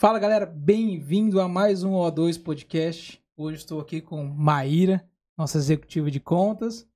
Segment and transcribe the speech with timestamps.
[0.00, 3.22] Fala galera, bem-vindo a mais um O2 Podcast.
[3.36, 5.06] Hoje estou aqui com Maíra,
[5.36, 6.88] nossa executiva de contas,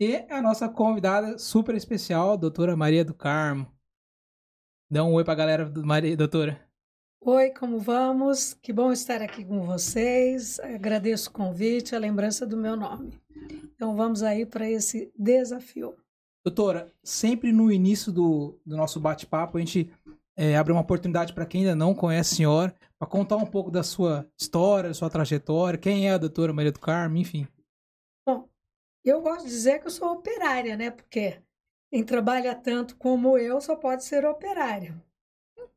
[0.00, 3.70] e a nossa convidada super especial, a doutora Maria do Carmo.
[4.90, 6.58] Dá um oi pra galera, Maria, doutora.
[7.20, 8.54] Oi, como vamos?
[8.54, 10.58] Que bom estar aqui com vocês.
[10.60, 13.20] Agradeço o convite, a lembrança do meu nome.
[13.74, 15.94] Então vamos aí para esse desafio.
[16.42, 19.92] Doutora, sempre no início do, do nosso bate-papo, a gente
[20.36, 23.82] é, uma oportunidade para quem ainda não conhece a senhora, para contar um pouco da
[23.82, 27.48] sua história, da sua trajetória, quem é a doutora Maria do Carmo, enfim.
[28.26, 28.48] Bom,
[29.04, 30.90] eu gosto de dizer que eu sou operária, né?
[30.90, 31.40] Porque
[31.90, 34.94] quem trabalha tanto como eu só pode ser operária.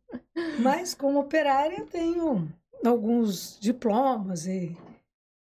[0.62, 2.52] Mas como operária eu tenho
[2.84, 4.76] alguns diplomas e,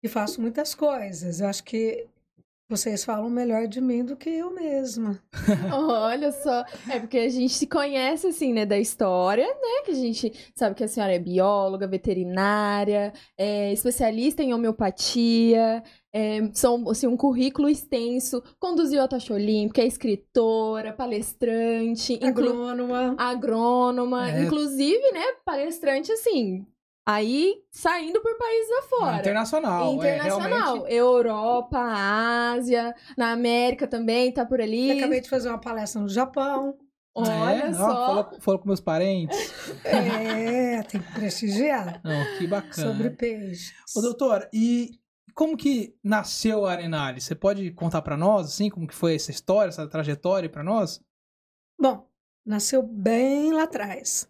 [0.04, 1.42] e faço muitas coisas.
[1.42, 2.08] Eu acho que
[2.68, 5.22] vocês falam melhor de mim do que eu mesma.
[5.72, 9.96] Olha só, é porque a gente se conhece assim, né, da história, né, que a
[9.96, 17.06] gente sabe que a senhora é bióloga, veterinária, é especialista em homeopatia, é, são assim,
[17.06, 24.44] um currículo extenso, conduziu a taxa olímpica, é escritora, palestrante, agrônoma, agrônoma, é.
[24.44, 26.66] inclusive, né, palestrante assim,
[27.06, 29.20] Aí, saindo por países afora.
[29.20, 29.92] Internacional.
[29.92, 30.48] É, Internacional.
[30.48, 30.94] É, realmente...
[30.94, 34.90] Europa, Ásia, na América também, tá por ali.
[34.90, 36.76] Eu acabei de fazer uma palestra no Japão.
[37.14, 37.74] Olha é?
[37.74, 37.88] só.
[37.88, 39.38] falou, falou, com meus parentes.
[39.86, 42.02] É, tem que prestigiar.
[42.04, 42.92] Não, que bacana.
[42.92, 43.74] Sobre peixes.
[43.96, 45.00] Ô, doutor, e
[45.34, 47.22] como que nasceu a Arenale?
[47.22, 51.00] Você pode contar para nós, assim, como que foi essa história, essa trajetória para nós?
[51.80, 52.10] Bom,
[52.46, 54.30] nasceu bem lá atrás.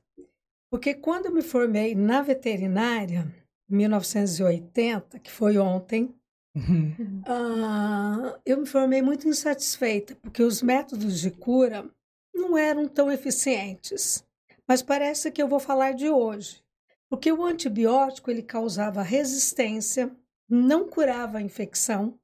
[0.75, 3.33] Porque quando eu me formei na veterinária,
[3.71, 6.13] em 1980, que foi ontem,
[6.53, 11.89] uh, eu me formei muito insatisfeita, porque os métodos de cura
[12.33, 14.27] não eram tão eficientes.
[14.67, 16.61] Mas parece que eu vou falar de hoje.
[17.09, 20.13] Porque o antibiótico ele causava resistência,
[20.49, 22.19] não curava a infecção,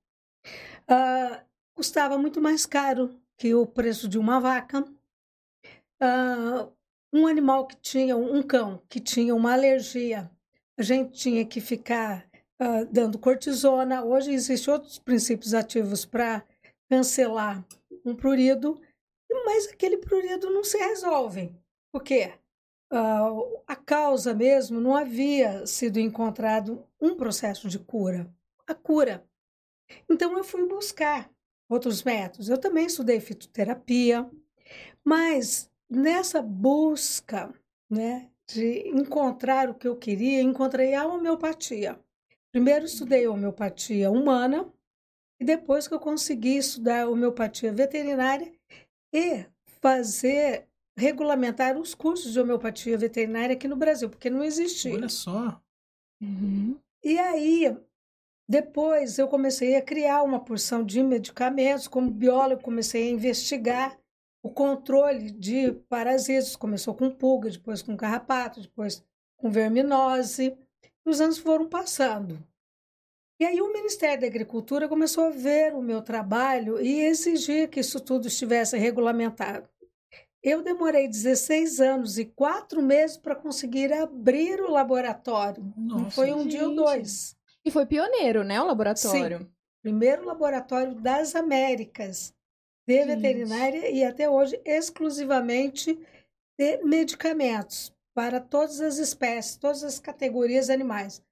[0.90, 1.42] uh,
[1.74, 4.82] custava muito mais caro que o preço de uma vaca.
[6.02, 6.81] Uh,
[7.14, 10.30] um animal que tinha, um cão que tinha uma alergia,
[10.78, 12.26] a gente tinha que ficar
[12.62, 14.04] uh, dando cortisona.
[14.04, 16.44] Hoje existem outros princípios ativos para
[16.90, 17.66] cancelar
[18.06, 18.80] um prurido,
[19.46, 21.56] mas aquele prurido não se resolve.
[21.92, 22.34] Por quê?
[22.92, 28.30] Uh, a causa mesmo não havia sido encontrado um processo de cura.
[28.68, 29.26] A cura.
[30.10, 31.30] Então eu fui buscar
[31.70, 32.50] outros métodos.
[32.50, 34.30] Eu também estudei fitoterapia,
[35.04, 37.54] mas nessa busca
[37.90, 42.00] né, de encontrar o que eu queria, encontrei a homeopatia.
[42.52, 44.72] Primeiro estudei homeopatia humana
[45.40, 48.52] e depois que eu consegui estudar homeopatia veterinária
[49.14, 49.46] e
[49.82, 54.94] fazer regulamentar os cursos de homeopatia veterinária aqui no Brasil, porque não existia.
[54.94, 55.62] Olha só.
[56.22, 56.78] Uhum.
[57.04, 57.76] E aí,
[58.48, 64.01] depois eu comecei a criar uma porção de medicamentos, como biólogo, comecei a investigar
[64.42, 66.56] o controle de parasitas.
[66.56, 69.04] Começou com pulga, depois com carrapato, depois
[69.38, 70.58] com verminose.
[71.06, 72.42] E os anos foram passando.
[73.40, 77.80] E aí o Ministério da Agricultura começou a ver o meu trabalho e exigir que
[77.80, 79.68] isso tudo estivesse regulamentado.
[80.44, 85.74] Eu demorei 16 anos e quatro meses para conseguir abrir o laboratório.
[85.76, 86.52] Nossa, Não foi um gente.
[86.52, 87.36] dia ou dois.
[87.66, 89.40] E foi pioneiro, né, o laboratório?
[89.40, 89.50] Sim.
[89.82, 92.34] Primeiro laboratório das Américas
[92.92, 95.98] de veterinária e até hoje exclusivamente
[96.58, 101.24] de medicamentos para todas as espécies, todas as categorias animais,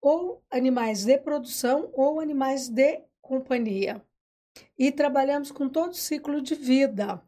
[0.00, 4.02] ou animais de produção ou animais de companhia.
[4.78, 7.22] E trabalhamos com todo o ciclo de vida.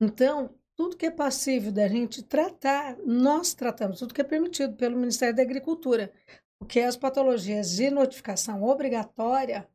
[0.00, 4.96] Então, tudo que é passível da gente tratar, nós tratamos, tudo que é permitido pelo
[4.96, 6.10] Ministério da Agricultura,
[6.58, 9.68] porque as patologias de notificação obrigatória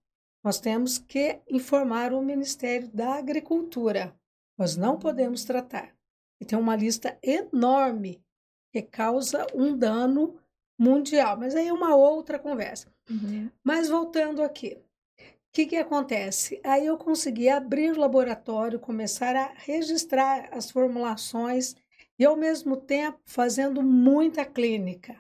[0.46, 4.16] nós temos que informar o Ministério da Agricultura.
[4.56, 5.92] Nós não podemos tratar.
[6.40, 8.24] E tem uma lista enorme
[8.72, 10.40] que causa um dano
[10.78, 12.94] mundial, mas aí é uma outra conversa.
[13.10, 13.50] Uhum.
[13.64, 14.78] Mas voltando aqui,
[15.20, 16.62] o que, que acontece?
[16.64, 21.76] Aí eu consegui abrir o laboratório, começar a registrar as formulações
[22.20, 25.20] e, ao mesmo tempo, fazendo muita clínica.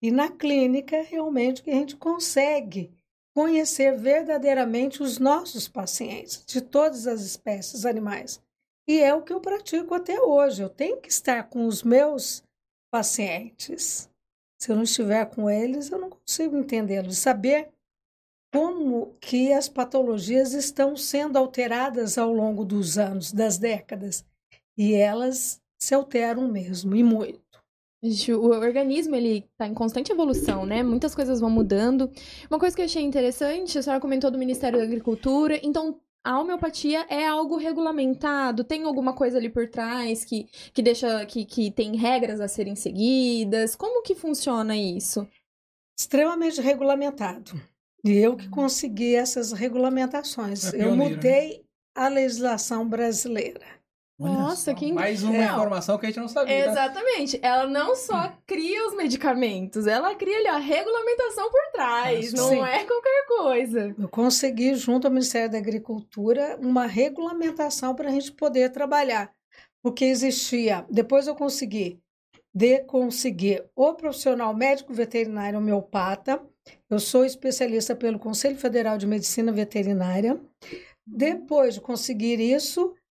[0.00, 2.90] E na clínica, realmente, que a gente consegue
[3.34, 8.40] conhecer verdadeiramente os nossos pacientes, de todas as espécies animais.
[8.86, 10.62] E é o que eu pratico até hoje.
[10.62, 12.44] Eu tenho que estar com os meus
[12.90, 14.08] pacientes.
[14.58, 17.18] Se eu não estiver com eles, eu não consigo entendê-los.
[17.18, 17.70] Saber
[18.52, 24.24] como que as patologias estão sendo alteradas ao longo dos anos, das décadas.
[24.76, 27.43] E elas se alteram mesmo, e muito.
[28.38, 30.82] O organismo, ele tá em constante evolução, né?
[30.82, 32.10] Muitas coisas vão mudando.
[32.50, 36.40] Uma coisa que eu achei interessante, a senhora comentou do Ministério da Agricultura, então a
[36.40, 38.64] homeopatia é algo regulamentado?
[38.64, 42.74] Tem alguma coisa ali por trás que, que deixa que, que tem regras a serem
[42.74, 43.76] seguidas?
[43.76, 45.28] Como que funciona isso?
[45.98, 47.52] Extremamente regulamentado.
[48.02, 50.72] E eu que consegui essas regulamentações.
[50.72, 51.08] É eu né?
[51.08, 51.64] mudei
[51.94, 53.73] a legislação brasileira.
[54.18, 56.66] Olha Nossa, só, que Mais uma informação que a gente não sabia.
[56.66, 56.70] né?
[56.70, 57.38] Exatamente.
[57.42, 62.30] Ela não só cria os medicamentos, ela cria ali a regulamentação por trás.
[62.30, 62.36] Sim.
[62.36, 63.94] Não é qualquer coisa.
[63.98, 69.32] Eu consegui, junto ao Ministério da Agricultura, uma regulamentação para a gente poder trabalhar.
[69.82, 72.00] Porque existia, depois eu consegui,
[72.54, 76.40] de conseguir o profissional médico veterinário homeopata.
[76.88, 80.40] Eu sou especialista pelo Conselho Federal de Medicina Veterinária.
[81.04, 83.03] Depois de conseguir isso, ah,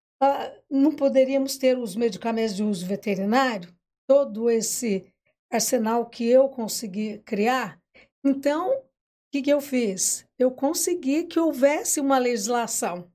[0.69, 3.73] não poderíamos ter os medicamentos de uso veterinário,
[4.07, 5.05] todo esse
[5.51, 7.79] arsenal que eu consegui criar.
[8.23, 8.83] Então, o
[9.31, 10.25] que, que eu fiz?
[10.37, 13.11] Eu consegui que houvesse uma legislação.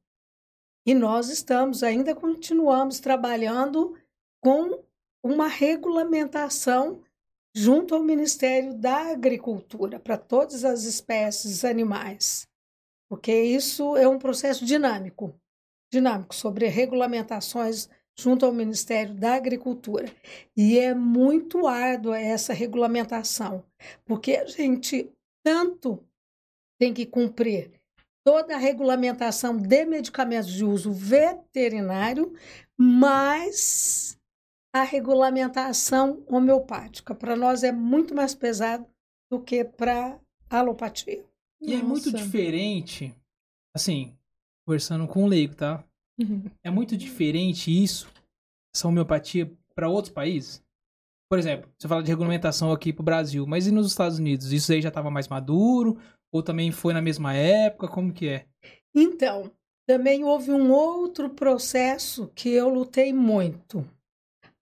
[0.87, 3.95] E nós estamos, ainda continuamos trabalhando
[4.41, 4.83] com
[5.23, 7.03] uma regulamentação
[7.55, 12.47] junto ao Ministério da Agricultura para todas as espécies animais.
[13.09, 15.35] Porque isso é um processo dinâmico
[15.93, 17.89] dinâmico sobre regulamentações
[18.19, 20.13] junto ao Ministério da Agricultura.
[20.57, 23.65] E é muito árdua essa regulamentação,
[24.05, 25.11] porque a gente
[25.45, 26.05] tanto
[26.81, 27.73] tem que cumprir
[28.25, 32.35] toda a regulamentação de medicamentos de uso veterinário,
[32.77, 34.19] mas
[34.75, 37.15] a regulamentação homeopática.
[37.15, 38.87] Para nós é muito mais pesado
[39.31, 40.21] do que para
[40.51, 41.25] a alopatia.
[41.61, 42.25] E é muito Nossa.
[42.25, 43.15] diferente,
[43.75, 44.18] assim,
[44.69, 45.83] conversando com o leigo, tá?
[46.21, 46.45] Uhum.
[46.63, 48.07] É muito diferente isso,
[48.75, 50.63] essa homeopatia, para outros países?
[51.31, 54.53] Por exemplo, você fala de regulamentação aqui pro Brasil, mas e nos Estados Unidos?
[54.53, 55.99] Isso aí já estava mais maduro?
[56.31, 57.89] Ou também foi na mesma época?
[57.89, 58.47] Como que é?
[58.95, 59.51] Então,
[59.87, 63.89] também houve um outro processo que eu lutei muito.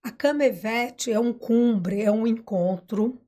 [0.01, 3.19] A Camevete é um cumbre, é um encontro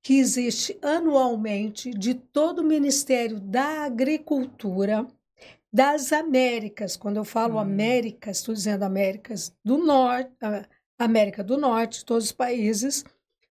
[0.00, 5.08] que existe anualmente de todo o Ministério da Agricultura
[5.72, 6.96] das Américas.
[6.96, 7.60] Quando eu falo Hum.
[7.60, 10.66] Américas, estou dizendo Américas do Norte, ah,
[10.98, 13.04] América do Norte, todos os países,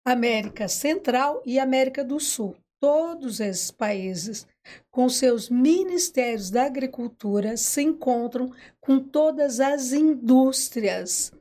[0.05, 2.55] América Central e América do Sul.
[2.79, 4.45] Todos esses países,
[4.91, 8.51] com seus ministérios da agricultura, se encontram
[8.81, 11.31] com todas as indústrias.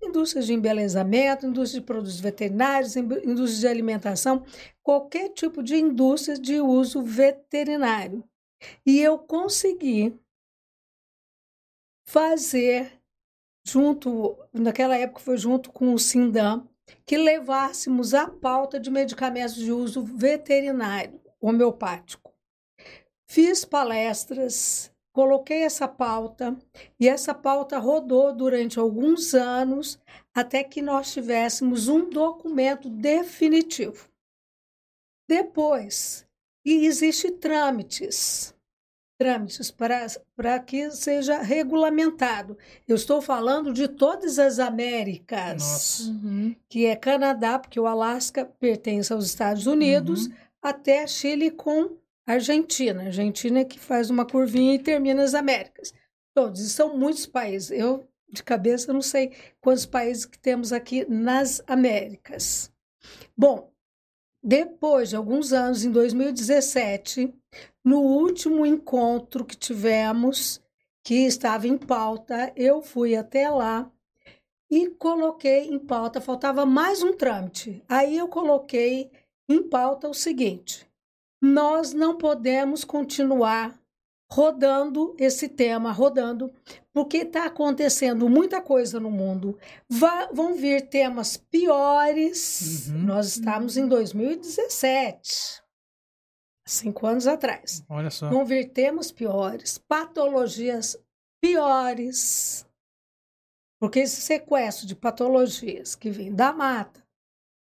[0.00, 4.44] Indústrias de embelezamento, indústria de produtos veterinários, im- indústria de alimentação,
[4.80, 8.22] qualquer tipo de indústria de uso veterinário.
[8.86, 10.14] E eu consegui
[12.12, 13.00] fazer
[13.66, 16.68] junto, naquela época foi junto com o Sindam,
[17.06, 22.34] que levássemos a pauta de medicamentos de uso veterinário, homeopático.
[23.26, 26.54] Fiz palestras, coloquei essa pauta
[27.00, 29.98] e essa pauta rodou durante alguns anos
[30.34, 34.06] até que nós tivéssemos um documento definitivo.
[35.26, 36.28] Depois,
[36.62, 38.54] e existe trâmites,
[39.22, 42.56] trâmites para, para que seja regulamentado.
[42.86, 46.02] Eu estou falando de todas as Américas Nossa.
[46.10, 46.54] Uhum.
[46.68, 50.32] que é Canadá, porque o Alasca pertence aos Estados Unidos, Uhum.
[50.60, 53.04] até Chile com Argentina.
[53.04, 55.92] Argentina é que faz uma curvinha e termina as Américas.
[56.34, 57.70] Todos, e são muitos países.
[57.70, 62.72] Eu, de cabeça, não sei quantos países que temos aqui nas Américas.
[63.36, 63.71] Bom,
[64.42, 67.32] depois de alguns anos, em 2017,
[67.84, 70.60] no último encontro que tivemos,
[71.04, 73.90] que estava em pauta, eu fui até lá
[74.70, 77.84] e coloquei em pauta, faltava mais um trâmite.
[77.88, 79.10] Aí eu coloquei
[79.48, 80.88] em pauta o seguinte:
[81.40, 83.81] nós não podemos continuar
[84.34, 86.50] rodando esse tema, rodando,
[86.90, 89.58] porque está acontecendo muita coisa no mundo.
[89.90, 92.88] Va- vão vir temas piores.
[92.88, 93.02] Uhum.
[93.02, 95.62] Nós estamos em 2017,
[96.66, 97.84] cinco anos atrás.
[97.90, 98.30] Olha só.
[98.30, 100.96] Vão vir temas piores, patologias
[101.42, 102.66] piores.
[103.78, 107.02] Porque esse sequestro de patologias que vem da mata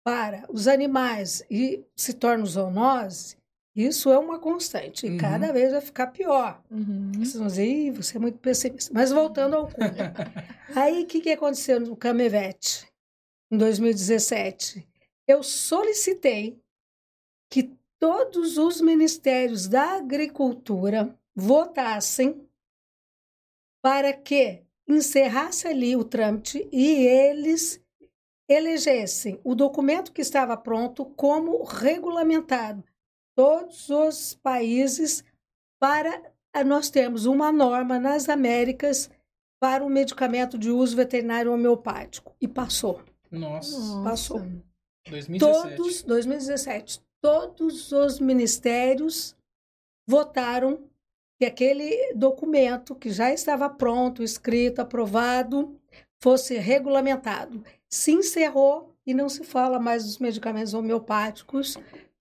[0.04, 3.37] para os animais e se torna zoonose,
[3.86, 5.06] isso é uma constante.
[5.06, 5.18] E Uhum.
[5.18, 6.62] cada vez vai ficar pior.
[6.70, 7.12] Uhum.
[7.14, 8.92] Vocês vão dizer, você é muito pessimista.
[8.94, 10.14] Mas voltando ao cunha.
[10.74, 12.86] Aí, o que, que aconteceu no Camevete,
[13.50, 14.86] em 2017?
[15.26, 16.58] Eu solicitei
[17.50, 22.40] que todos os ministérios da agricultura votassem
[23.82, 27.80] para que encerrasse ali o trâmite e eles
[28.48, 32.82] elegessem o documento que estava pronto como regulamentado.
[33.38, 35.22] Todos os países
[35.78, 36.32] para
[36.66, 39.08] nós temos uma norma nas Américas
[39.60, 43.00] para o medicamento de uso veterinário homeopático e passou.
[43.30, 44.02] Nossa.
[44.02, 44.42] Passou.
[45.08, 45.38] 2017.
[45.38, 49.36] Todos 2017, todos os ministérios
[50.04, 50.80] votaram
[51.38, 55.78] que aquele documento que já estava pronto, escrito, aprovado,
[56.20, 57.62] fosse regulamentado.
[57.88, 61.76] Se encerrou e não se fala mais dos medicamentos homeopáticos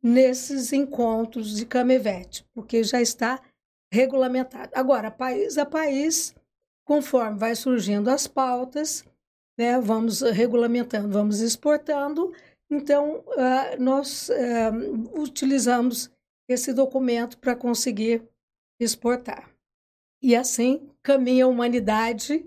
[0.08, 3.42] nesses encontros de Camevete, porque já está
[3.92, 4.72] regulamentado.
[4.74, 6.34] Agora, país a país,
[6.86, 9.04] conforme vai surgindo as pautas,
[9.58, 12.34] né, vamos regulamentando, vamos exportando.
[12.70, 16.10] Então, uh, nós uh, utilizamos
[16.50, 18.24] esse documento para conseguir
[18.80, 19.50] exportar.
[20.22, 22.46] E assim caminha a humanidade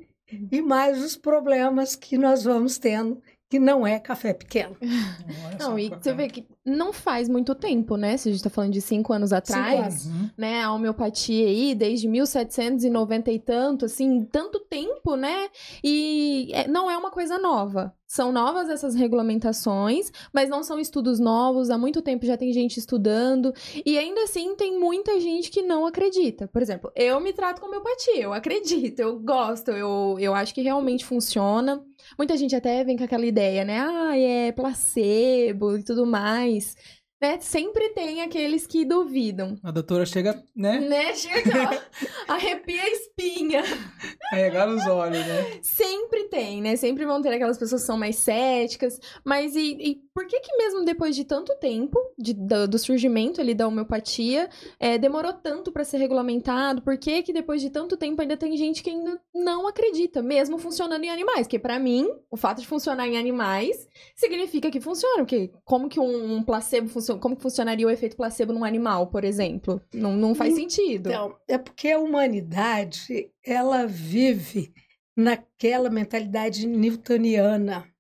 [0.51, 4.77] e mais os problemas que nós vamos tendo, que não é café pequeno.
[5.59, 8.17] Não, e você vê que não faz muito tempo, né?
[8.17, 10.31] Se a gente tá falando de cinco anos atrás, Cinco Uhum.
[10.39, 10.63] né?
[10.63, 15.49] A homeopatia aí, desde 1790 e tanto, assim, tanto tempo, né?
[15.85, 17.93] E é- não é uma coisa nova.
[18.07, 21.71] São novas essas regulamentações, mas não são estudos novos.
[21.71, 23.53] Há muito tempo já tem gente estudando.
[23.85, 26.49] E ainda assim, tem muita gente que não acredita.
[26.49, 28.23] Por exemplo, eu me trato com homeopatia.
[28.23, 31.83] Eu acredito, eu gosto, eu, eu acho que realmente funciona.
[32.19, 33.79] Muita gente até vem com aquela ideia, né?
[33.81, 36.77] Ah, é placebo e tudo mais.
[37.21, 37.39] Né?
[37.41, 39.59] Sempre tem aqueles que duvidam.
[39.63, 40.81] A doutora chega, né?
[40.81, 41.15] Né?
[41.15, 42.01] Chega ó.
[42.33, 43.63] Arrepia a espinha.
[44.33, 45.59] Arregala os olhos, né?
[45.63, 46.77] Sempre tem, né?
[46.77, 48.99] Sempre vão ter aquelas pessoas que são mais céticas.
[49.23, 53.39] Mas e, e por que que mesmo depois de tanto tempo, de- do, do surgimento
[53.41, 54.49] ali da homeopatia,
[54.79, 56.81] é, demorou tanto pra ser regulamentado?
[56.81, 60.57] Por que que depois de tanto tempo ainda tem gente que ainda não acredita, mesmo
[60.57, 61.43] funcionando em animais?
[61.47, 63.87] Porque pra mim, o fato de funcionar em animais
[64.17, 65.17] significa que funciona.
[65.19, 67.10] Porque como que um, um placebo funciona?
[67.19, 69.81] Como que funcionaria o efeito placebo num animal, por exemplo?
[69.93, 71.09] Não, não faz sentido.
[71.09, 74.73] Então, é porque a humanidade, ela vive
[75.17, 77.93] naquela mentalidade newtoniana.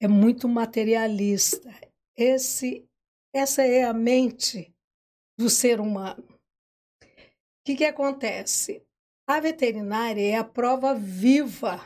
[0.00, 1.72] É muito materialista.
[2.16, 2.86] Esse,
[3.32, 4.74] essa é a mente
[5.38, 6.24] do ser humano.
[7.00, 7.06] O
[7.64, 8.82] que, que acontece?
[9.26, 11.80] A veterinária é a prova viva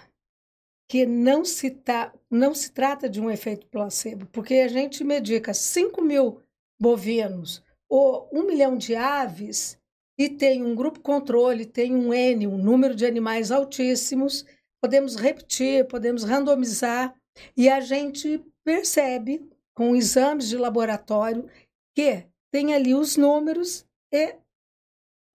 [0.89, 5.55] que não se, tá, não se trata de um efeito placebo, porque a gente medica
[5.55, 6.43] 5 mil
[6.83, 9.79] bovinos ou um milhão de aves
[10.19, 14.45] e tem um grupo controle, tem um N, um número de animais altíssimos,
[14.83, 17.15] podemos repetir, podemos randomizar
[17.57, 21.49] e a gente percebe com exames de laboratório
[21.95, 24.35] que tem ali os números e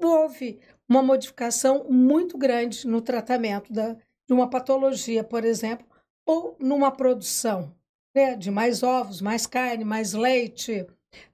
[0.02, 5.88] houve uma modificação muito grande no tratamento da, de uma patologia, por exemplo,
[6.26, 7.74] ou numa produção
[8.14, 10.86] né, de mais ovos, mais carne, mais leite,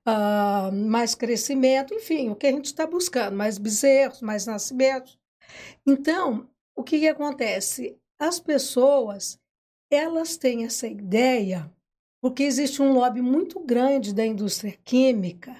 [0.05, 5.19] ah, mais crescimento, enfim, o que a gente está buscando, mais bezerros, mais nascimentos.
[5.85, 7.97] Então, o que, que acontece?
[8.19, 9.39] As pessoas,
[9.91, 11.71] elas têm essa ideia
[12.23, 15.53] porque existe um lobby muito grande da indústria química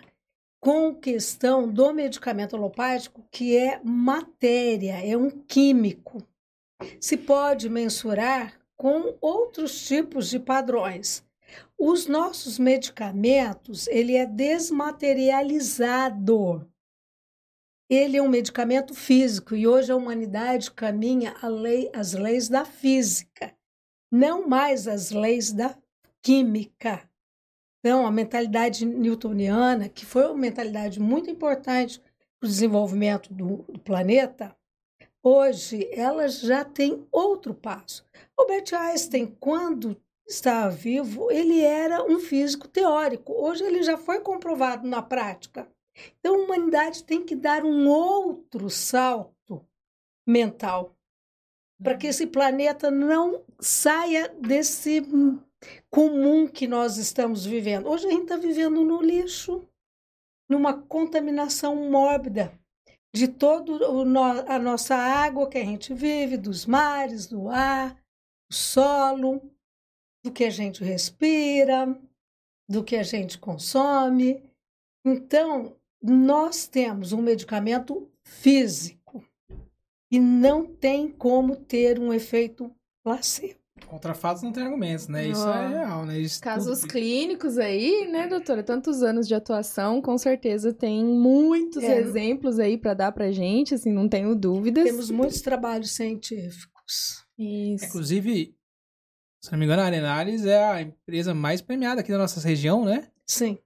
[0.62, 6.26] com questão do medicamento alopático, que é matéria, é um químico.
[7.02, 11.22] Se pode mensurar com outros tipos de padrões.
[11.86, 16.66] Os nossos medicamentos, ele é desmaterializado.
[17.90, 23.54] Ele é um medicamento físico e hoje a humanidade caminha lei, as leis da física,
[24.10, 25.78] não mais as leis da
[26.22, 27.06] química.
[27.80, 32.00] Então, a mentalidade newtoniana, que foi uma mentalidade muito importante
[32.40, 34.56] para o desenvolvimento do, do planeta,
[35.22, 38.06] hoje ela já tem outro passo.
[38.38, 43.34] Albert Einstein, quando estava vivo, ele era um físico teórico.
[43.34, 45.68] Hoje ele já foi comprovado na prática.
[46.20, 49.66] Então, a humanidade tem que dar um outro salto
[50.28, 50.96] mental
[51.82, 55.02] para que esse planeta não saia desse
[55.90, 57.90] comum que nós estamos vivendo.
[57.90, 59.68] Hoje a gente está vivendo no lixo,
[60.50, 62.58] numa contaminação mórbida
[63.14, 63.86] de toda
[64.48, 67.94] a nossa água que a gente vive, dos mares, do ar,
[68.50, 69.53] do solo,
[70.24, 71.98] do que a gente respira,
[72.70, 74.42] do que a gente consome.
[75.06, 79.24] Então, nós temos um medicamento físico
[80.12, 83.60] e não tem como ter um efeito placebo.
[83.88, 85.28] Contra fatos não tem argumentos, né?
[85.28, 85.52] Isso Ó.
[85.54, 86.18] é real, né?
[86.20, 88.64] Isso Casos tudo- clínicos aí, né, doutora?
[88.64, 92.00] Tantos anos de atuação, com certeza tem muitos É.
[92.00, 94.86] exemplos aí pra dar pra gente, assim, não tenho dúvidas.
[94.86, 97.26] Temos muitos trabalhos científicos.
[97.38, 97.86] Isso.
[97.86, 98.56] Inclusive,
[99.44, 102.86] Se não me engano, a Arenales é a empresa mais premiada aqui da nossa região,
[102.86, 103.12] né?
[103.28, 103.58] Sim.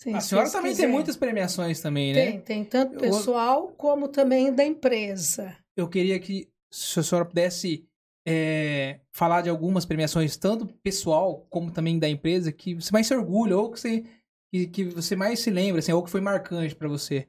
[0.00, 0.88] Sim, a se senhora também quiserem.
[0.90, 2.24] tem muitas premiações também, né?
[2.30, 5.56] Tem, tem tanto Eu- pessoal como também da empresa.
[5.76, 7.86] Eu queria que se a senhora pudesse
[8.26, 13.14] é, falar de algumas premiações, tanto pessoal como também da empresa, que você mais se
[13.14, 14.04] orgulha, ou que você,
[14.52, 17.28] que, que você mais se lembra, assim, ou que foi marcante pra você.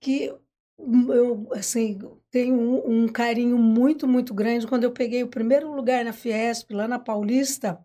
[0.00, 0.32] que
[0.78, 1.98] eu assim
[2.30, 4.66] tenho um, um carinho muito muito grande.
[4.66, 7.84] Quando eu peguei o primeiro lugar na Fiesp lá na Paulista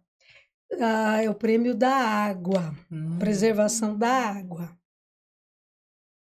[0.79, 3.17] ah, é o prêmio da água Hum.
[3.19, 4.77] preservação da água.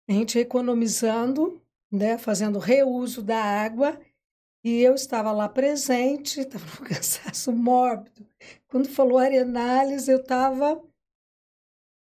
[0.09, 1.61] A gente economizando
[1.91, 3.99] né fazendo reuso da água
[4.63, 8.27] e eu estava lá presente estava num cansaço mórbido.
[8.67, 10.81] Quando falou arenales eu estava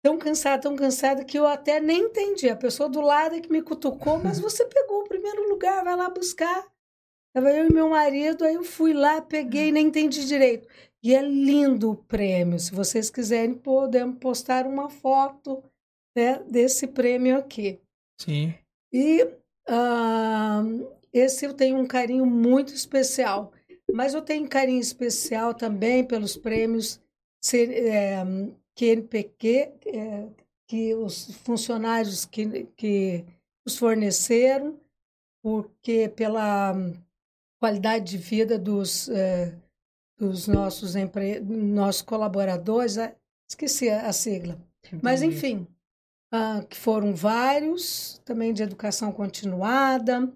[0.03, 2.49] tão cansada, tão cansada que eu até nem entendi.
[2.49, 5.97] A pessoa do lado é que me cutucou, mas você pegou o primeiro lugar, vai
[5.97, 6.67] lá buscar.
[7.35, 10.69] Tava eu e meu marido, aí eu fui lá, peguei, nem entendi direito.
[11.03, 12.59] E é lindo o prêmio.
[12.59, 15.63] Se vocês quiserem, podemos postar uma foto
[16.15, 17.81] né, desse prêmio aqui.
[18.21, 18.55] Sim.
[18.93, 19.27] E
[19.67, 20.63] ah,
[21.13, 23.53] esse eu tenho um carinho muito especial.
[23.93, 27.01] Mas eu tenho um carinho especial também pelos prêmios
[27.43, 28.25] ser- eh,
[28.77, 30.29] QNPq, eh,
[30.67, 33.25] que os funcionários que, que
[33.67, 34.79] os forneceram,
[35.43, 36.75] porque pela
[37.61, 39.55] qualidade de vida dos, eh,
[40.17, 41.41] dos nossos, empre...
[41.41, 43.15] nossos colaboradores, ah,
[43.49, 44.59] esqueci a sigla.
[45.03, 45.37] Mas, Entendi.
[45.37, 45.67] enfim,
[46.33, 50.33] ah, que foram vários, também de educação continuada.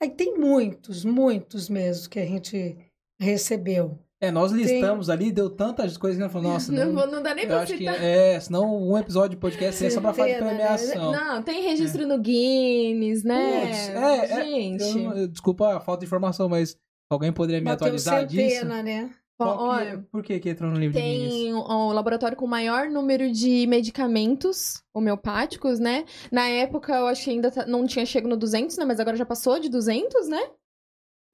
[0.00, 2.76] Aí tem muitos, muitos mesmo que a gente
[3.20, 3.98] recebeu.
[4.22, 7.34] É, nós listamos ali, deu tantas coisas que nós falamos, nossa, Não, não, não dá
[7.34, 8.00] nem pra acho que citar.
[8.00, 10.48] é, senão um episódio de podcast é só pra falar de né?
[10.48, 11.10] premiação.
[11.10, 13.60] Não, tem registro no Guinness, né?
[13.66, 14.94] Putz, é, é, Gente.
[15.02, 16.76] Não- eu- desculpa a falta de informação, mas
[17.10, 18.54] alguém poderia me Mateus atualizar disso?
[18.60, 19.10] Centena, né?
[19.40, 21.32] Ó, Qual que é- olha, por que que entrou no livro de Guinness?
[21.32, 26.04] Tem o laboratório com o maior número de medicamentos homeopáticos, né?
[26.30, 28.84] Na época, eu acho que ainda tá- não tinha chego no 200, né?
[28.84, 30.40] Mas agora já passou de 200, né?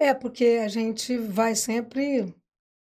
[0.01, 2.33] É, porque a gente vai sempre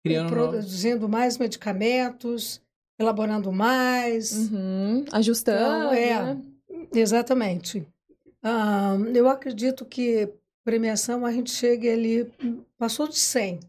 [0.07, 0.51] Criando novos.
[0.51, 2.61] produzindo mais medicamentos,
[2.99, 4.51] elaborando mais.
[4.51, 5.05] Uhum.
[5.13, 6.35] Ajustando, Então, é.
[6.35, 6.43] né?
[6.95, 7.87] Exatamente.
[8.43, 10.29] Ah, eu acredito que
[10.65, 12.31] premiação a gente chega ali,
[12.77, 13.61] passou de 100,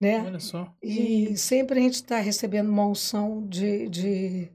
[0.00, 0.22] né?
[0.24, 0.72] Olha só.
[0.82, 4.48] E sempre a gente está recebendo monção de, de,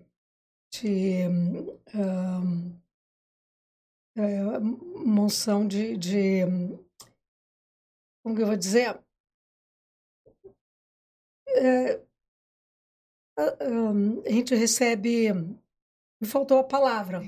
[0.72, 2.72] de hum, hum,
[4.16, 4.60] é,
[5.06, 6.78] monção de, de hum,
[8.24, 8.98] como que eu vou dizer?
[11.56, 12.02] É,
[13.38, 17.22] a- hum, a gente recebe, me faltou a palavra.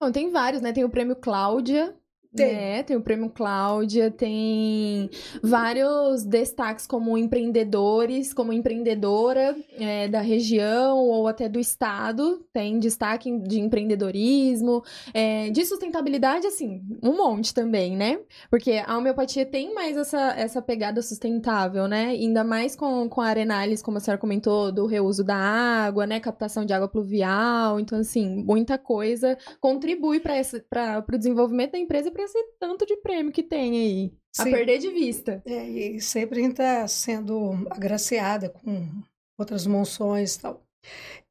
[0.00, 0.72] Bom, tem vários, né?
[0.72, 1.99] Tem o prêmio Cláudia.
[2.34, 2.52] Tem.
[2.52, 2.82] Né?
[2.84, 5.10] Tem o prêmio Cláudia, tem
[5.42, 13.36] vários destaques como empreendedores, como empreendedora é, da região ou até do estado, tem destaque
[13.40, 18.20] de empreendedorismo, é, de sustentabilidade, assim, um monte também, né?
[18.48, 22.10] Porque a homeopatia tem mais essa, essa pegada sustentável, né?
[22.10, 26.20] Ainda mais com, com a Arenales, como a senhora comentou, do reuso da água, né?
[26.20, 32.12] Captação de água pluvial, então, assim, muita coisa contribui para o desenvolvimento da empresa e
[32.20, 34.12] para esse tanto de prêmio que tem aí.
[34.38, 34.50] A Sim.
[34.50, 35.42] perder de vista.
[35.46, 39.02] É, e sempre a gente está sendo agraciada com
[39.38, 40.66] outras monções e tal.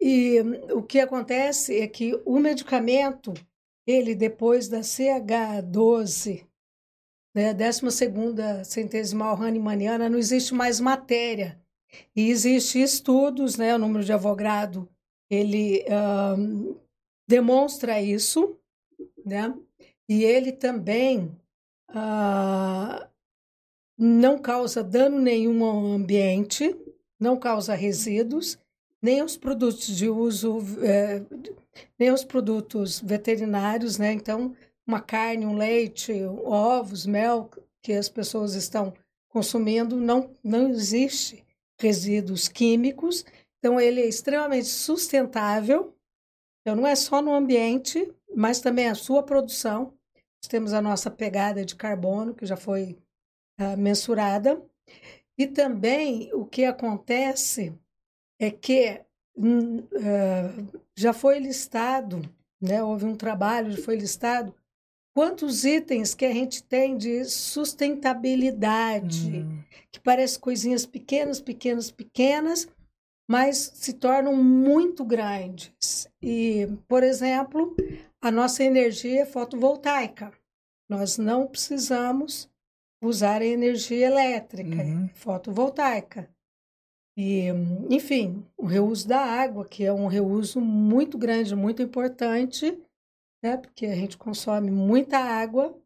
[0.02, 3.34] E hum, o que acontece é que o medicamento,
[3.86, 6.46] ele depois da CH12,
[7.36, 11.62] né, 12ª centesimal Hahnemanniana, não existe mais matéria.
[12.16, 14.88] E existe estudos, né, o número de avogrado,
[15.30, 16.76] ele ahn,
[17.28, 18.58] demonstra isso,
[19.26, 19.54] né?
[20.10, 21.32] E ele também
[21.90, 23.08] ah,
[23.96, 26.76] não causa dano nenhum ao ambiente,
[27.20, 28.58] não causa resíduos,
[29.00, 31.22] nem aos produtos de uso, eh,
[31.98, 34.12] nem aos produtos veterinários, né?
[34.12, 36.12] Então, uma carne, um leite,
[36.44, 37.50] ovos, mel
[37.82, 38.94] que as pessoas estão
[39.30, 41.46] consumindo, não, não existe
[41.80, 43.24] resíduos químicos.
[43.60, 45.94] Então, ele é extremamente sustentável.
[46.62, 49.94] Então, não é só no ambiente, mas também a sua produção.
[50.42, 52.98] Nós temos a nossa pegada de carbono, que já foi
[53.58, 54.64] ah, mensurada.
[55.38, 57.74] E também o que acontece
[58.40, 59.02] é que
[59.38, 60.54] ah,
[60.96, 62.22] já foi listado,
[62.62, 62.84] né?
[62.84, 64.54] houve um trabalho, já foi listado,
[65.14, 69.60] quantos itens que a gente tem de sustentabilidade, Hum,
[69.92, 72.68] que parece coisinhas pequenas, pequenas, pequenas,
[73.30, 76.10] mas se tornam muito grandes.
[76.22, 77.76] E, por exemplo,
[78.22, 80.32] a nossa energia é fotovoltaica.
[80.90, 82.50] Nós não precisamos
[83.02, 85.08] usarem energia elétrica, Uhum.
[85.10, 86.30] fotovoltaica.
[87.18, 87.48] E,
[87.90, 92.72] enfim, o reuso da água, que é um reuso muito grande, muito importante,
[93.44, 93.58] né?
[93.58, 95.78] Porque a gente consome muita água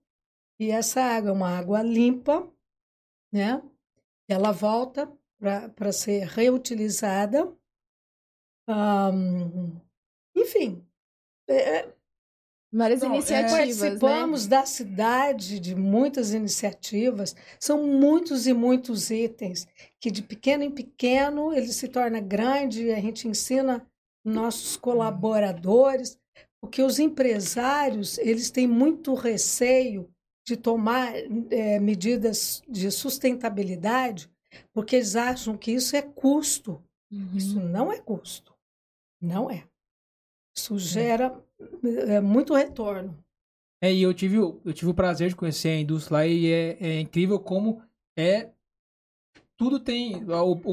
[0.60, 2.48] e essa água é uma água limpa,
[3.32, 3.62] né?
[4.28, 5.12] Ela volta
[5.76, 7.52] para ser reutilizada.
[8.68, 9.76] Ahn,
[10.36, 10.86] enfim,
[11.50, 11.92] é,
[12.74, 13.58] Várias é- iniciativas, né?
[13.58, 19.68] Participamos da cidade de muitas iniciativas, são muitos e muitos itens
[20.00, 23.86] que de pequeno em pequeno ele se torna grande, a gente ensina
[24.26, 26.18] nossos colaboradores,
[26.60, 30.10] porque os empresários eles têm muito receio
[30.46, 31.14] de tomar
[31.52, 34.32] eh, medidas de sustentabilidade,
[34.74, 36.84] porque eles acham que isso é custo.
[37.12, 37.30] Uhum.
[37.36, 38.56] Isso não é custo,
[39.22, 39.68] não é.
[40.56, 41.44] Isso gera
[41.84, 43.18] eh, muito retorno.
[43.82, 46.78] É, e eu tive, eu tive o prazer de conhecer a indústria lá e é,
[46.80, 47.82] é incrível como
[48.18, 48.50] é.
[49.58, 50.24] Tudo tem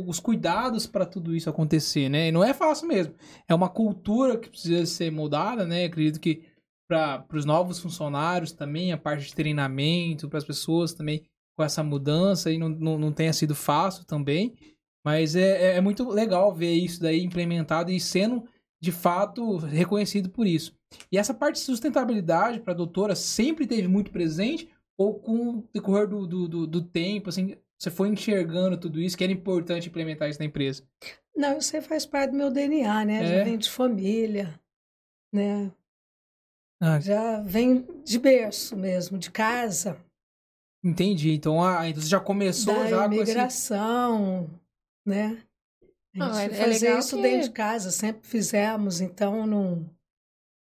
[0.07, 2.29] os cuidados para tudo isso acontecer, né?
[2.29, 3.15] E não é fácil mesmo.
[3.47, 5.85] É uma cultura que precisa ser mudada, né?
[5.85, 6.45] Acredito que
[6.89, 11.25] para os novos funcionários também, a parte de treinamento, para as pessoas também
[11.57, 14.55] com essa mudança, e não, não, não tenha sido fácil também.
[15.05, 18.45] Mas é, é- é muito legal ver isso daí implementado e sendo
[18.81, 20.75] de fato reconhecido por isso.
[21.11, 24.69] E essa parte de sustentabilidade para a doutora sempre teve muito presente?
[24.97, 29.17] Ou com o decorrer do, do, do, do tempo, assim, você foi enxergando tudo isso,
[29.17, 30.83] que era importante implementar isso na empresa?
[31.35, 33.23] Não, isso aí faz parte do meu DNA, né?
[33.23, 33.27] É?
[33.39, 34.61] Já vem de família,
[35.33, 35.73] né?
[36.83, 39.99] Ah, Já vem de berço mesmo, de casa,
[40.85, 41.31] entendi.
[41.33, 43.23] Então a indústria já começou da já com esse...
[43.23, 44.51] imigração,
[45.07, 45.43] né?
[46.15, 49.47] A Não, gente é- é fazia legal isso que- dentro de casa, sempre fizemos, então,
[49.47, 49.89] num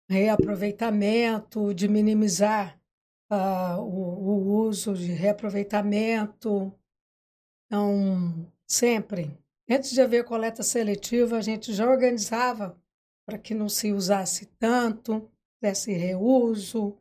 [0.10, 2.80] reaproveitamento, de minimizar
[3.30, 6.74] ah, o, o uso de reaproveitamento.
[7.66, 9.38] Então, sempre.
[9.70, 12.78] Antes de haver coleta seletiva, a gente já organizava
[13.28, 15.30] para que não se usasse tanto,
[15.62, 16.98] desse reuso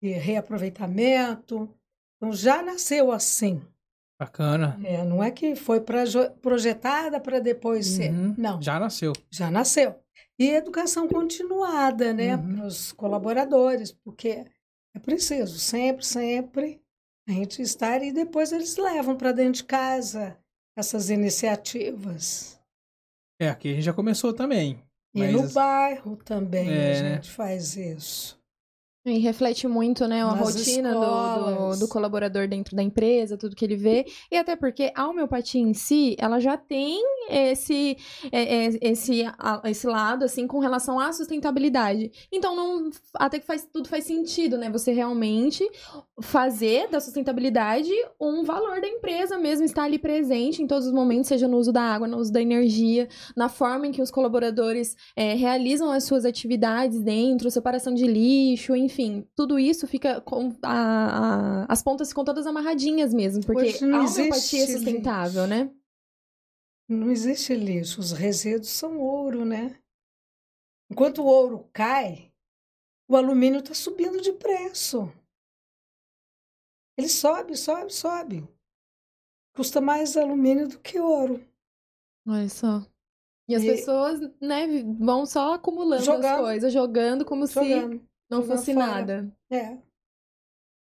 [0.00, 1.68] e reaproveitamento.
[2.16, 3.60] Então, já nasceu assim.
[4.20, 4.78] Bacana.
[4.84, 8.12] É, não é que foi proje- projetada para depois ser.
[8.12, 8.34] Uhum.
[8.36, 8.78] Não, já.
[9.30, 9.96] Já nasceu.
[10.38, 12.56] E educação continuada, né, Uhum.
[12.56, 14.44] para os colaboradores, porque
[14.94, 16.80] é preciso sempre, sempre
[17.28, 20.38] a gente estar e depois eles levam para dentro de casa
[20.76, 22.58] essas iniciativas.
[23.40, 24.82] É, aqui a gente já começou também.
[25.14, 27.14] E no as- bairro também É, a né?
[27.16, 28.37] gente faz isso.
[29.10, 33.56] E reflete muito, né, a Nas rotina do, do, do colaborador dentro da empresa, tudo
[33.56, 34.06] que ele vê.
[34.30, 37.96] E até porque a homeopatia em si, ela já tem esse,
[38.32, 39.24] é, é, esse,
[39.64, 42.10] esse lado, assim, com relação à sustentabilidade.
[42.32, 44.70] Então, não, até que faz, tudo faz sentido, né?
[44.70, 45.68] Você realmente
[46.20, 51.28] fazer da sustentabilidade um valor da empresa mesmo, estar ali presente em todos os momentos,
[51.28, 54.96] seja no uso da água, no uso da energia, na forma em que os colaboradores
[55.14, 58.97] é, realizam as suas atividades dentro, separação de lixo, enfim,
[59.34, 64.00] tudo isso fica com a- a- as pontas ficam todas amarradinhas mesmo, porque Hoje não
[64.00, 64.28] a homeopatia
[64.60, 65.64] é existe sustentável, lixo.
[65.64, 65.74] né?
[66.88, 69.78] Não existe lixo, os resíduos são ouro, né?
[70.90, 72.32] Enquanto o ouro cai,
[73.08, 75.12] o alumínio está subindo de preço.
[76.96, 78.48] Ele sobe, sobe, sobe.
[79.54, 81.44] Custa mais alumínio do que ouro.
[82.26, 82.84] Olha só.
[83.48, 84.66] E as E- pessoas, né,
[84.98, 86.40] vão só acumulando as Jogando.
[86.42, 88.06] coisas, jogando como se Jogando.
[88.30, 89.30] Não fosse nada.
[89.50, 89.70] É.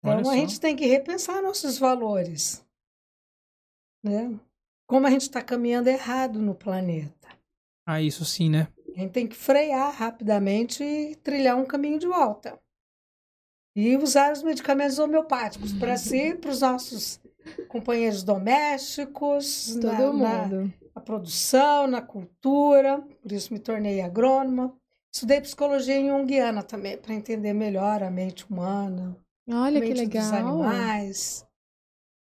[0.04, 0.30] Olha Então só.
[0.32, 2.64] a gente tem que repensar nossos valores.
[4.04, 4.38] Né?
[4.86, 7.28] Como a gente está caminhando errado no planeta.
[7.86, 8.68] Ah, isso sim, né?
[8.94, 12.60] A gente tem que frear rapidamente e trilhar um caminho de volta.
[13.74, 17.18] E usar os medicamentos homeopáticos para si, para os nossos
[17.68, 20.74] companheiros domésticos, na, Todo na- mundo.
[20.94, 23.00] na produção, na cultura.
[23.22, 24.76] Por isso me tornei agrônoma.
[25.14, 29.14] Estudei psicologia junguiana também, para entender melhor a mente humana,
[29.50, 30.34] a Olha que mente dos legal.
[30.34, 31.46] animais.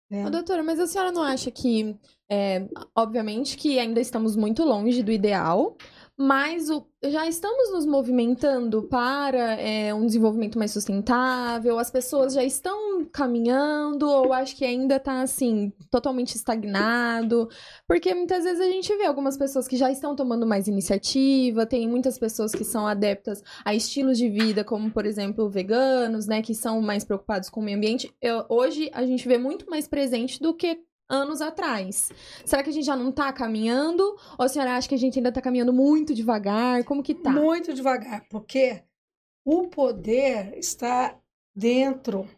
[0.08, 0.24] né?
[0.24, 1.98] Ô, doutora, mas a senhora não acha que,
[2.30, 5.76] é, obviamente que ainda estamos muito longe do ideal,
[6.18, 11.78] mas o- já estamos nos movimentando para é, um desenvolvimento mais sustentável?
[11.78, 17.48] As pessoas já estão caminhando ou acho que ainda está assim, totalmente estagnado?
[17.86, 21.86] Porque muitas vezes a gente vê algumas pessoas que já estão tomando mais iniciativa, tem
[21.88, 26.54] muitas pessoas que são adeptas a estilos de vida, como por exemplo veganos, né, que
[26.54, 28.12] são mais preocupados com o meio ambiente.
[28.20, 32.10] Eu- hoje a gente vê muito mais presente do que anos atrás.
[32.44, 34.02] Será que a gente já não tá caminhando?
[34.38, 36.84] Ou a senhora acha que a gente ainda tá caminhando muito devagar?
[36.84, 37.30] Como que tá?
[37.30, 38.82] Muito devagar, porque
[39.44, 41.16] o poder está
[41.54, 42.28] dentro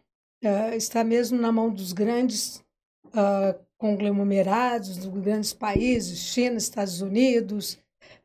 [0.43, 2.63] uh, está mesmo na mão dos grandes
[3.07, 7.79] uh, conglomerados, dos grandes países, China, Estados Unidos.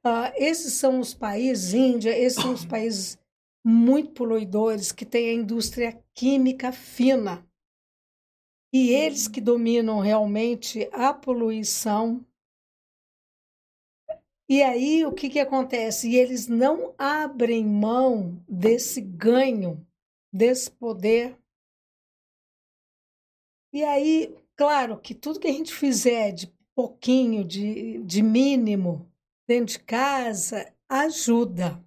[0.04, 3.18] Uh, esses são os países, Índia, esses são os países
[3.64, 7.46] muito poluidores que têm a indústria química fina.
[8.76, 12.26] E eles que dominam realmente a poluição.
[14.48, 16.10] E aí o que, que acontece?
[16.10, 19.86] E eles não abrem mão desse ganho,
[20.32, 21.38] desse poder.
[23.72, 29.08] E aí, claro que tudo que a gente fizer de pouquinho, de, de mínimo,
[29.46, 31.80] dentro de casa, ajuda.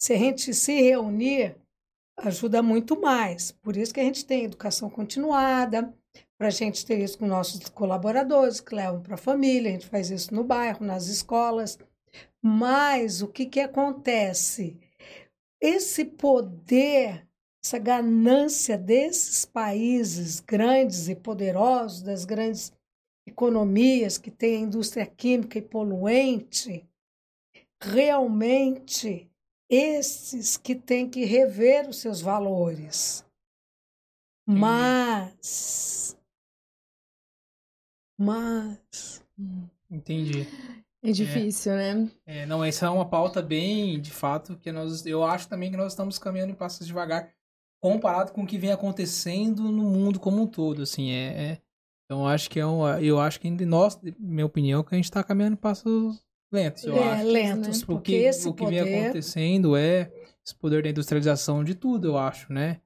[0.00, 1.56] Se a gente se reunir,
[2.16, 3.52] ajuda muito mais.
[3.52, 5.96] Por isso que a gente tem educação continuada,
[6.38, 9.88] para a gente ter isso com nossos colaboradores, que levam para a família, a gente
[9.88, 11.76] faz isso no bairro, nas escolas.
[12.40, 14.78] Mas o que, que acontece?
[15.60, 17.26] Esse poder,
[17.62, 22.72] essa ganância desses países grandes e poderosos, das grandes
[23.26, 26.88] economias que têm a indústria química e poluente,
[27.82, 29.28] realmente
[29.68, 33.24] esses que têm que rever os seus valores.
[34.46, 36.17] Mas.
[38.18, 39.24] Mas.
[39.90, 40.46] Entendi.
[41.02, 42.10] É difícil, é, né?
[42.26, 45.76] É, não, essa é uma pauta bem, de fato, que nós, eu acho também que
[45.76, 47.30] nós estamos caminhando em passos devagar,
[47.80, 51.58] comparado com o que vem acontecendo no mundo como um todo, assim, é, é
[52.04, 55.22] então acho que é um, eu acho que nós, minha opinião, que a gente está
[55.22, 57.26] caminhando em passos lentos, eu é, acho.
[57.26, 57.86] lentos, Né?
[57.86, 58.84] porque, esse o que poder...
[58.84, 60.10] vem acontecendo é
[60.44, 62.80] esse poder da industrialização de tudo, eu acho, né?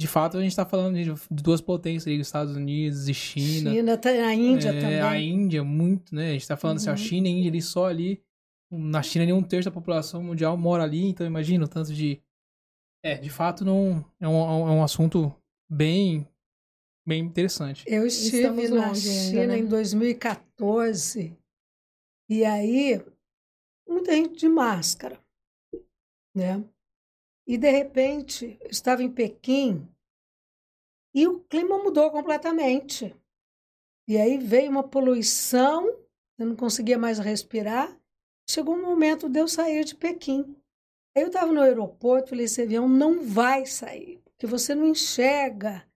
[0.00, 3.72] De fato, a gente está falando de duas potências, Estados Unidos e China.
[3.72, 5.00] China, a Índia é, também.
[5.00, 6.28] A Índia, muito, né?
[6.28, 6.92] A gente está falando uhum.
[6.92, 8.22] assim, a China e a Índia ali só ali.
[8.70, 12.22] Na China, nem um terço da população mundial mora ali, então imagina o tanto de.
[13.02, 15.34] É, de fato, não é um, é um assunto
[15.68, 16.28] bem,
[17.06, 17.84] bem interessante.
[17.86, 19.58] Eu estive na China ainda, né?
[19.58, 21.36] em 2014
[22.30, 23.02] e aí
[23.88, 25.18] muita gente de máscara,
[26.36, 26.62] né?
[27.48, 29.88] E de repente, eu estava em Pequim
[31.14, 33.16] e o clima mudou completamente.
[34.06, 35.86] E aí veio uma poluição,
[36.38, 37.98] eu não conseguia mais respirar.
[38.46, 40.54] Chegou um momento de eu sair de Pequim.
[41.16, 45.88] Aí eu estava no aeroporto, falei: esse avião não vai sair, porque você não enxerga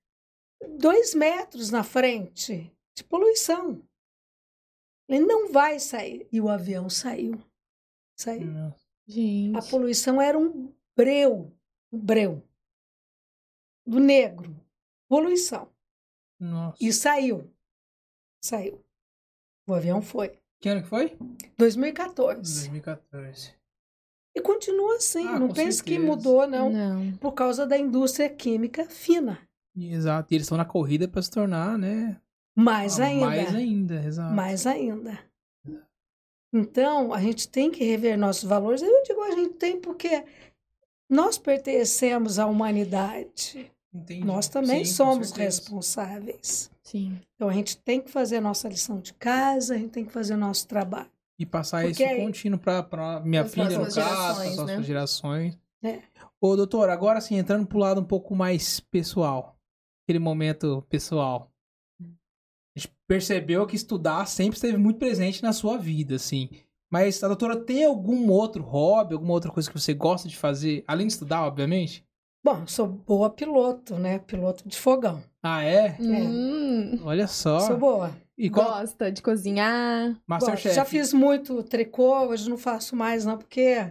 [0.79, 3.83] dois metros na frente de poluição.
[5.07, 6.27] Ele não vai sair.
[6.33, 7.39] E o avião saiu.
[8.19, 8.73] Saiu.
[9.07, 9.59] Gente.
[9.59, 11.53] A poluição era um breu,
[11.91, 12.43] breu
[13.87, 14.55] do negro,
[15.09, 15.69] poluição.
[16.39, 16.77] Nossa.
[16.81, 17.51] E saiu.
[18.45, 18.85] Saiu.
[19.67, 20.39] O avião foi.
[20.61, 21.17] Que ano que foi?
[21.57, 22.69] 2014.
[22.71, 23.55] 2014.
[24.35, 25.27] E continua assim.
[25.27, 26.11] Ah, não pense que certeza.
[26.11, 27.17] mudou, não, Não.
[27.19, 29.39] Por causa da indústria química fina.
[29.77, 30.33] Exato.
[30.33, 32.21] E eles estão na corrida para se tornar, né?
[32.57, 33.27] Mais ah, ainda.
[33.27, 34.35] Mais ainda, exato.
[34.35, 35.19] Mais ainda.
[36.55, 38.83] Então, a gente tem que rever nossos valores.
[38.83, 40.25] Eu digo a gente tem porque
[41.13, 43.71] nós pertencemos à humanidade.
[43.95, 44.25] Entendi.
[44.25, 46.71] Nós também Sim, somos responsáveis.
[46.83, 47.21] Sim.
[47.35, 50.13] Então, a gente tem que fazer a nossa lição de casa, a gente tem que
[50.13, 51.11] fazer o nosso trabalho.
[51.39, 54.83] E passar Porque isso aí- contínuo para minha filha, no caso, para as próximas né?
[54.83, 55.59] gerações.
[55.83, 56.01] É.
[56.41, 59.57] Ô, doutor, agora sim, entrando pro lado um pouco mais pessoal.
[60.05, 61.53] Aquele momento pessoal.
[62.01, 66.49] A gente percebeu que estudar sempre esteve muito presente na sua vida, assim.
[66.93, 70.85] Mas a doutora tem algum outro hobby, alguma outra coisa que você gosta de fazer,
[70.87, 72.05] além de estudar, obviamente?
[72.45, 74.19] Bom, sou boa piloto, né?
[74.19, 75.23] Piloto de fogão.
[75.43, 75.97] Ah, é?
[75.99, 77.61] Hum, Olha só.
[77.61, 78.15] Sou boa.
[78.37, 78.67] E qual?
[78.81, 80.21] gosta de cozinhar.
[80.27, 80.75] Masterchef.
[80.75, 83.91] Já fiz muito tricô, hoje não faço mais, não, porque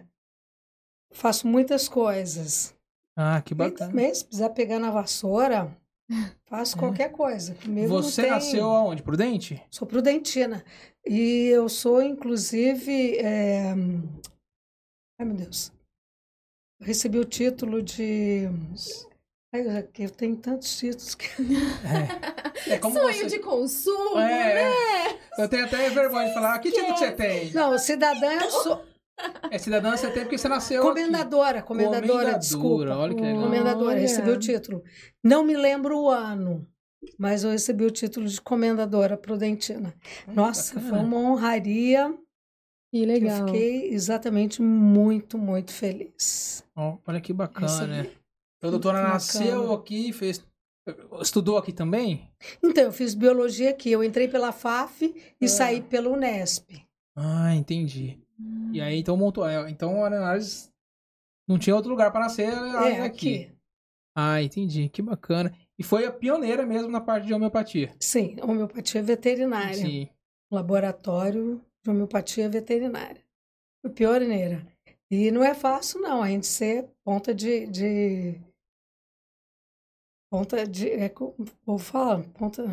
[1.12, 2.76] faço muitas coisas.
[3.16, 3.90] Ah, que E bacana.
[3.90, 5.76] também, se precisar pegar na vassoura,
[6.46, 7.56] faço qualquer coisa.
[7.56, 9.02] Comigo Você tem- nasceu aonde?
[9.04, 9.62] Prudente?
[9.70, 10.64] Sou prudentina.
[11.06, 13.18] E eu sou, inclusive.
[13.18, 13.74] é,
[15.20, 15.72] Ai, meu Deus.
[16.80, 18.48] Eu recebi o título de.
[19.54, 21.28] Ai, eu- eu tenho tantos títulos que.
[22.68, 23.26] É como Sonho você...
[23.26, 25.20] de consumo, É, né?
[25.38, 26.60] Eu tenho até vergonha de falar.
[26.60, 27.52] Que título que você tem?
[27.52, 28.86] Não, cidadã eu sou.
[29.50, 30.90] É cidadã você tem porque você nasceu aqui.
[30.90, 32.96] Comendadora, comendadora, Comendadora, desculpa.
[32.96, 33.42] olha que legal.
[33.44, 34.00] Comendadora, Olha.
[34.00, 34.84] recebi o título.
[35.24, 36.66] Não me lembro o ano,
[37.18, 39.94] mas eu recebi o título de comendadora prudentina.
[40.28, 40.90] Nossa, bacana.
[40.90, 42.14] foi uma honraria.
[42.94, 43.40] Que que legal.
[43.40, 46.64] Eu fiquei exatamente muito, muito feliz.
[46.76, 48.02] Ó, olha que bacana, né?
[48.58, 49.74] Então, a doutora Muito nasceu bacana.
[49.80, 50.46] aqui, fez...
[51.22, 52.30] estudou aqui também?
[52.64, 53.92] Então, eu fiz biologia aqui.
[53.92, 55.04] Eu entrei pela FAF
[55.40, 55.48] e Ah.
[55.48, 56.70] saí pela Unesp.
[57.16, 58.21] Ah, entendi.
[58.74, 59.48] E aí, então, montou...
[59.48, 60.72] é, Então, a Arenales
[61.48, 63.44] não tinha outro lugar para nascer além É, daqui.
[63.46, 63.56] aqui.
[64.16, 64.90] Ah, entendi.
[64.90, 65.54] Que bacana.
[65.78, 67.96] E foi a pioneira mesmo na parte de homeopatia.
[68.00, 69.74] Sim, homeopatia veterinária.
[69.76, 70.10] Sim.
[70.52, 73.22] Laboratório de homeopatia veterinária.
[73.82, 74.68] Foi pioneira.
[75.10, 77.68] E não é fácil, não, a gente ser ponta de.
[77.68, 78.40] de
[80.30, 80.90] ponta de.
[80.90, 82.64] É, co- o povo fala, ponta.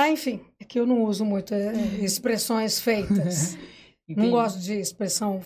[0.00, 3.56] Ah, enfim, é que eu não uso muito é, expressões feitas.
[4.08, 5.40] Não gosto de expressão.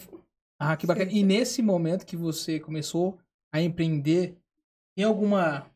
[0.58, 1.10] Ah, que bacana.
[1.12, 3.18] E nesse momento que você começou
[3.52, 4.34] a empreender,
[4.96, 5.66] tem alguma.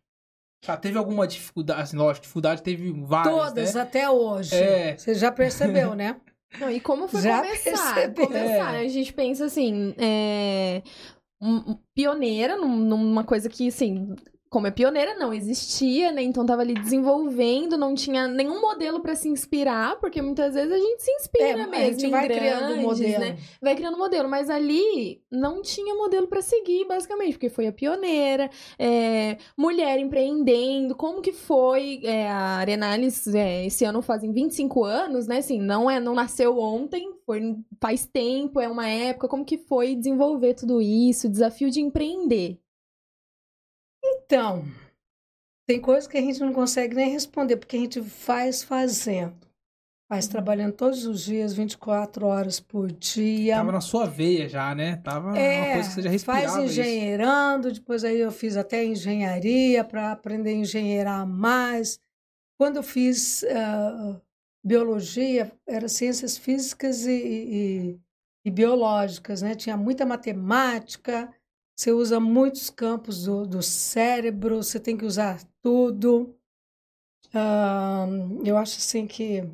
[0.65, 1.83] Tá, teve alguma dificuldade?
[1.83, 3.35] Assim, lógico, dificuldade teve várias.
[3.35, 3.81] Todas né?
[3.83, 4.55] até hoje.
[4.55, 4.97] É.
[4.97, 6.19] Você já percebeu, né?
[6.59, 7.95] Não, e como foi Já começar?
[7.95, 8.27] percebi.
[8.27, 8.81] Começar, É.
[8.81, 10.83] A gente pensa assim, é,
[11.43, 14.17] um- um- pioneira num- numa coisa que, assim,
[14.51, 16.23] como é pioneira, não existia, né?
[16.23, 20.79] Então tava ali desenvolvendo, não tinha nenhum modelo pra se inspirar, porque muitas vezes a
[20.79, 21.75] gente se inspira É, mesmo.
[21.75, 23.19] a gente em vai criando um grandes, modelo.
[23.21, 23.39] né?
[23.61, 28.49] Vai criando modelo, mas ali não tinha modelo pra seguir, basicamente, porque foi a pioneira,
[28.79, 35.27] é, mulher empreendendo, como que foi é, a Arenalis, é, esse ano fazem 25 anos,
[35.27, 39.59] né, assim, não é, não nasceu ontem, foi faz tempo, é uma época, como que
[39.59, 42.59] foi desenvolver tudo isso, desafio de empreender?
[44.31, 44.63] Então,
[45.67, 49.35] tem coisas que a gente não consegue nem responder, porque a gente faz fazendo.
[50.07, 50.33] Faz Uhum.
[50.33, 53.57] trabalhando todos os dias, 24 horas por dia.
[53.57, 54.97] Tava na sua veia já, né?
[54.97, 56.53] Tava uma É, coisa que você já respirava.
[56.53, 56.81] faz isso.
[56.81, 61.99] engenheirando, depois aí eu fiz até engenharia para aprender a engenheirar mais.
[62.59, 64.21] Quando eu fiz ah,
[64.63, 68.01] biologia, era ciências físicas e, e-
[68.45, 69.55] e biológicas, né?
[69.55, 71.33] Tinha muita matemática,
[71.79, 76.35] você usa muitos campos do, do cérebro, você tem que usar tudo.
[77.33, 78.05] Ah,
[78.45, 79.45] eu acho assim que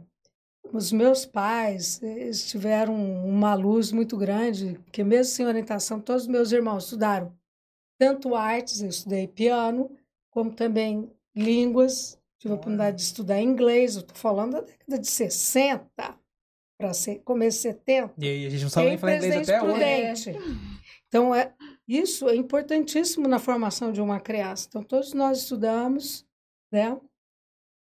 [0.73, 6.29] os meus pais eles tiveram uma luz muito grande, porque mesmo sem orientação, todos os
[6.29, 7.31] meus irmãos estudaram
[7.99, 9.95] tanto artes, eu estudei piano,
[10.31, 12.19] como também línguas.
[12.39, 16.19] Tive a oportunidade de estudar inglês, eu estou falando da década de 60
[16.79, 16.91] para
[17.23, 18.15] começo de 70.
[18.17, 20.33] E aí, a gente não sabe nem falar inglês até hoje.
[20.33, 20.33] Prudente.
[21.07, 21.55] Então, é,
[21.87, 24.66] isso é importantíssimo na formação de uma criança.
[24.68, 26.27] Então, todos nós estudamos,
[26.73, 26.99] né?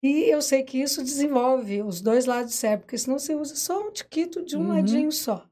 [0.03, 3.55] E eu sei que isso desenvolve os dois lados do cérebro, porque senão você usa
[3.55, 4.67] só um tiquito de um Uhum.
[4.67, 5.45] ladinho só.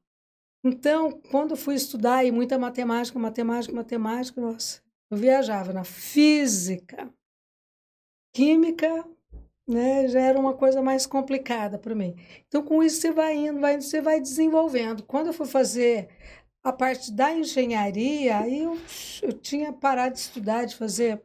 [0.63, 7.11] Então, quando eu fui estudar, e muita matemática, matemática, matemática, nossa, eu viajava na física,
[8.33, 9.05] química,
[9.67, 12.15] né, já era uma coisa mais complicada para mim.
[12.47, 15.03] Então, com isso, você vai indo, vai indo, você vai desenvolvendo.
[15.03, 16.09] Quando eu fui fazer
[16.65, 18.75] a parte da engenharia, aí eu,
[19.21, 21.21] eu tinha parado de estudar, de fazer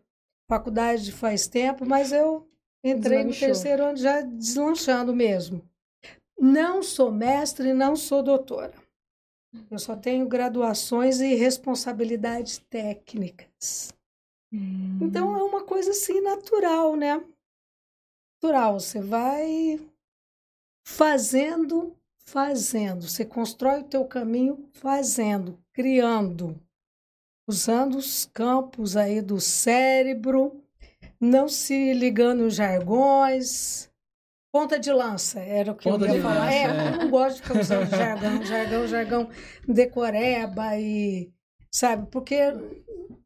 [0.46, 2.46] faculdade faz tempo, mas eu
[2.85, 3.48] entrei no Deslanchou.
[3.48, 5.66] terceiro ano já deslanchando mesmo.
[6.38, 8.74] Não sou mestre, não sou doutora.
[9.70, 13.94] Eu só tenho graduações e responsabilidades técnicas.
[15.00, 17.24] Então é uma coisa assim natural, né?
[18.42, 18.79] Natural.
[18.79, 19.81] Você vai
[20.87, 21.96] fazendo,
[22.31, 23.03] fazendo.
[23.09, 26.59] Você constrói o teu caminho fazendo, criando,
[27.49, 30.62] usando os campos aí do cérebro,
[31.21, 33.90] não se ligando em jargões.
[34.53, 36.47] Ponta de lança, era o que Ponta eu ia falar.
[36.47, 36.88] lança, é, é.
[36.88, 39.29] eu não gosto de ficar usando jargão, jargão, jargão,
[39.69, 41.31] decoreba e
[41.71, 42.09] sabe?
[42.11, 42.37] Porque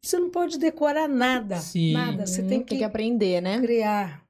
[0.03, 1.93] você não pode decorar nada, Sim.
[1.95, 2.27] nada.
[2.27, 3.59] Você Hum, tem que, aprender, né?
[3.61, 4.24] criar.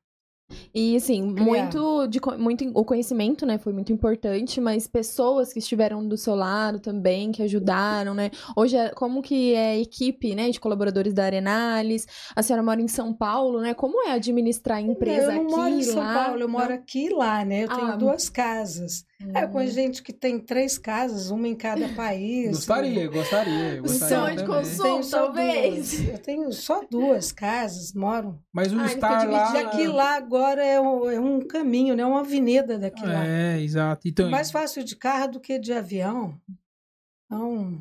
[0.74, 1.44] E assim, Criar.
[1.46, 6.34] muito de muito o conhecimento, né, foi muito importante, mas pessoas que estiveram do seu
[6.34, 8.32] lado também, que ajudaram, né?
[8.56, 12.08] Hoje é- como que é a equipe, né, de colaboradores da Arenales?
[12.34, 13.72] A senhora mora em São Paulo, né?
[13.72, 16.24] Como é administrar a empresa eu não aqui moro em São lá?
[16.24, 17.62] Paulo, eu moro aqui e lá, né?
[17.64, 19.04] Eu Ah, tenho duas casas.
[19.33, 22.50] É, eu conheço gente que tem três casas, uma em cada país.
[22.50, 23.79] Gostaria, gostaria.
[23.79, 24.83] O gostaria sonho de consumo.
[24.83, 25.90] Tenho só talvez.
[25.96, 26.08] duas.
[26.08, 28.38] Eu tenho só duas casas, moro.
[28.52, 29.60] Mas o Ah, fica estar lá.
[29.60, 32.04] Aqui lá agora é um, é um caminho, né?
[32.04, 33.25] Uma avenida daqui lá.
[33.25, 34.06] É, exato.
[34.08, 36.38] Então, É mais fácil de carro do que de avião.
[37.27, 37.81] Então,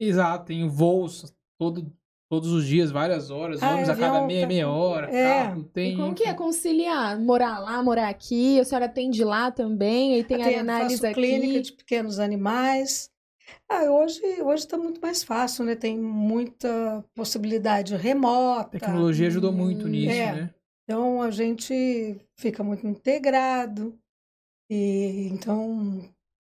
[0.00, 1.92] Exato, tem voos todo,
[2.32, 5.22] todos os dias, várias horas, Ah, ônibus a cada meia, meia hora, É.
[5.42, 5.92] carro, tem.
[5.92, 7.20] E como que é conciliar?
[7.20, 8.58] Morar lá, morar aqui?
[8.58, 10.18] A senhora atende lá também?
[10.18, 11.12] E tem eu a faço aqui?
[11.12, 13.10] clínica de pequenos animais.
[13.68, 15.74] Ah, hoje hoje está muito mais fácil, né?
[15.76, 18.78] Tem muita possibilidade A remota.
[18.78, 20.32] tecnologia ajudou Hum, muito nisso, é.
[20.32, 20.54] né?
[20.84, 23.94] Então a gente fica muito integrado
[24.70, 26.00] e então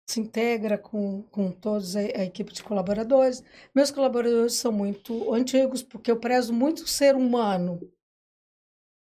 [0.09, 3.42] se integra com, com todos a, a equipe de colaboradores.
[3.74, 7.80] Meus colaboradores são muito antigos porque eu prezo muito o ser humano,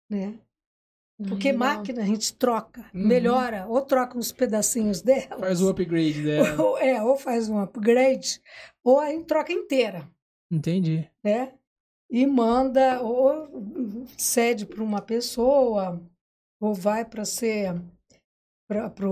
[0.09, 0.37] né?
[1.27, 1.67] Porque legal.
[1.75, 3.07] máquina a gente troca, Uhum.
[3.07, 6.61] melhora, ou troca uns pedacinhos dela, Faz o upgrade dela.
[6.61, 8.41] ou, é, ou faz um upgrade,
[8.83, 10.09] ou a gente troca inteira
[10.51, 11.09] Entendi.
[11.23, 11.53] né?
[12.09, 13.47] e manda ou
[14.17, 16.01] cede para uma pessoa
[16.59, 17.79] ou vai para ser
[18.67, 19.07] para para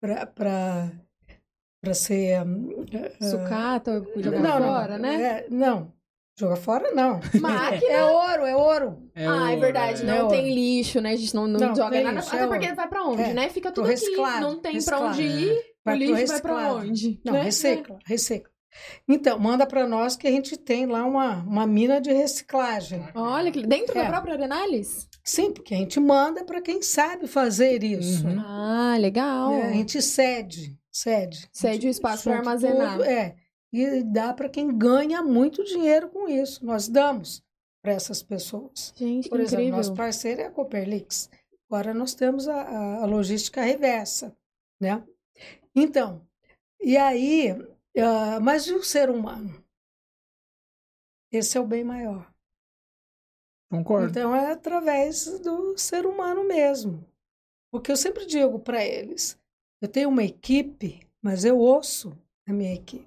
[0.00, 5.22] para ser uh, sucata jogar não, fora, não, né?
[5.22, 5.92] É, não,
[6.38, 7.20] jogar fora não.
[7.40, 7.88] Máquina.
[7.90, 9.10] É ouro, é ouro.
[9.14, 10.04] É ah, é ouro, verdade, é.
[10.06, 10.54] não É tem ouro.
[10.54, 11.12] lixo, né?
[11.12, 12.16] A gente não, não, Não, joga nada.
[12.16, 12.76] lixo, Até é porque ouro.
[12.76, 13.48] vai pra onde, É, né?
[13.48, 13.92] Fica tudo aqui.
[13.94, 15.06] reciclado, Não tem pra reciclado.
[15.08, 15.62] onde ir.
[15.84, 17.20] Vai o lixo vai pra onde?
[17.24, 17.42] Não, né?
[17.42, 18.50] recicla, recicla.
[19.08, 23.02] Então, manda para nós que a gente tem lá uma, uma mina de reciclagem.
[23.14, 24.08] Olha, dentro da É.
[24.08, 25.07] própria Arenales?
[25.28, 28.26] Sim, porque a gente manda para quem sabe fazer isso.
[28.26, 28.40] Uhum.
[28.40, 29.50] Ah, legal.
[29.50, 29.62] né?
[29.64, 31.46] A gente cede, cede.
[31.52, 32.92] Cede o espaço Junta armazenar.
[32.92, 33.36] tudo, é.
[33.70, 36.64] E dá para quem ganha muito dinheiro com isso.
[36.64, 37.44] Nós damos
[37.82, 38.94] para essas pessoas.
[38.96, 39.76] Gente, que Por exemplo, incrível.
[39.76, 41.28] nosso parceiro é a Cooperlix.
[41.70, 44.34] Agora nós temos a, a- a logística reversa,
[44.80, 45.04] né?
[45.76, 46.26] Então,
[46.80, 47.50] e aí,
[47.98, 49.62] ah, mas e o ser humano?
[51.30, 52.32] Esse é o bem maior.
[53.70, 54.08] Concordo.
[54.10, 57.04] Então é através do ser humano mesmo.
[57.70, 59.38] Porque eu sempre digo para eles,
[59.82, 62.16] eu tenho uma equipe, mas eu ouço
[62.48, 63.06] a minha equipe.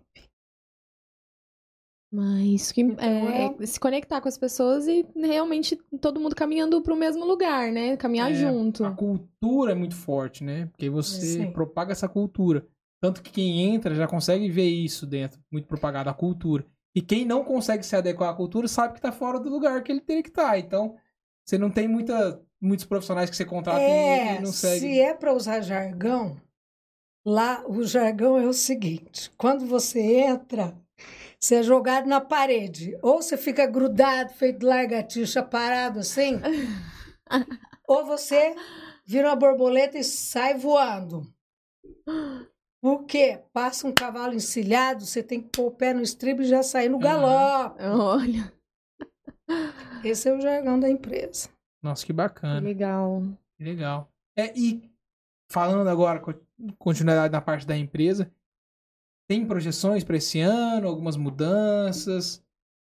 [2.14, 6.82] Mas que, Então, é, é- se conectar com as pessoas e realmente todo mundo caminhando
[6.82, 7.96] pro mesmo lugar, né?
[7.96, 8.84] Caminhar É, junto.
[8.84, 10.66] A cultura é muito forte, né?
[10.68, 11.52] Porque você Sim.
[11.54, 12.68] propaga essa cultura.
[13.02, 16.66] Tanto que quem entra já consegue ver isso dentro, muito propagado, a cultura.
[16.94, 19.92] E quem não consegue se adequar à cultura sabe que tá fora do lugar que
[19.92, 20.60] ele teria que estar.
[20.60, 20.96] Então,
[21.46, 24.80] você não tem muita, muitos profissionais que você contrata É, e não segue.
[24.82, 26.40] se é para usar jargão,
[27.26, 30.78] lá o jargão é o seguinte: quando você entra,
[31.40, 36.40] você é jogado na parede, ou você fica grudado, feito largatixa, parado assim,
[37.88, 38.54] ou você
[39.06, 41.26] vira uma borboleta e sai voando.
[42.82, 43.40] Por quê?
[43.54, 46.90] Passa um cavalo encilhado, você tem que pôr o pé no estribo e já sair
[46.90, 47.04] no Uhum.
[47.04, 47.84] galope.
[47.84, 48.54] Olha,
[50.04, 51.50] Esse é o jargão da empresa.
[51.84, 52.60] Nossa, que que bacana.
[52.60, 53.22] legal.
[53.58, 54.12] Que legal.
[54.36, 54.82] É, e
[55.52, 56.34] falando agora, co-
[56.80, 58.32] continuidade na parte da empresa,
[59.28, 62.44] tem projeções para esse ano, algumas mudanças?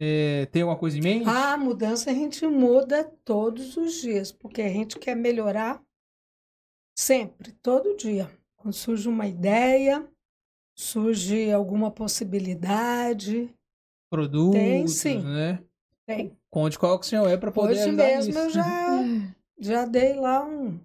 [0.01, 1.27] É, tem alguma coisa em mente?
[1.29, 5.81] A mudança a gente muda todos os dias, porque a gente quer melhorar
[6.97, 8.29] sempre, todo dia.
[8.57, 10.07] Quando surge uma ideia,
[10.75, 13.53] surge alguma possibilidade,
[14.09, 15.21] Produtos, Tem, sim.
[15.21, 15.61] né?
[16.05, 16.37] tem.
[16.49, 18.63] Conte qual que o senhor é para poder Hoje mesmo eu já,
[19.59, 20.79] já dei lá um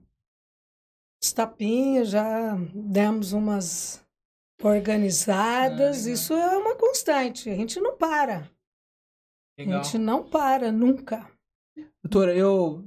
[1.33, 4.05] tapinhas, já demos umas
[4.61, 6.07] organizadas.
[6.07, 6.11] Ah.
[6.11, 8.51] Isso é uma constante, a gente não para.
[9.57, 9.81] Legal.
[9.81, 11.31] A gente não para, nunca.
[12.03, 12.85] Doutora, eu.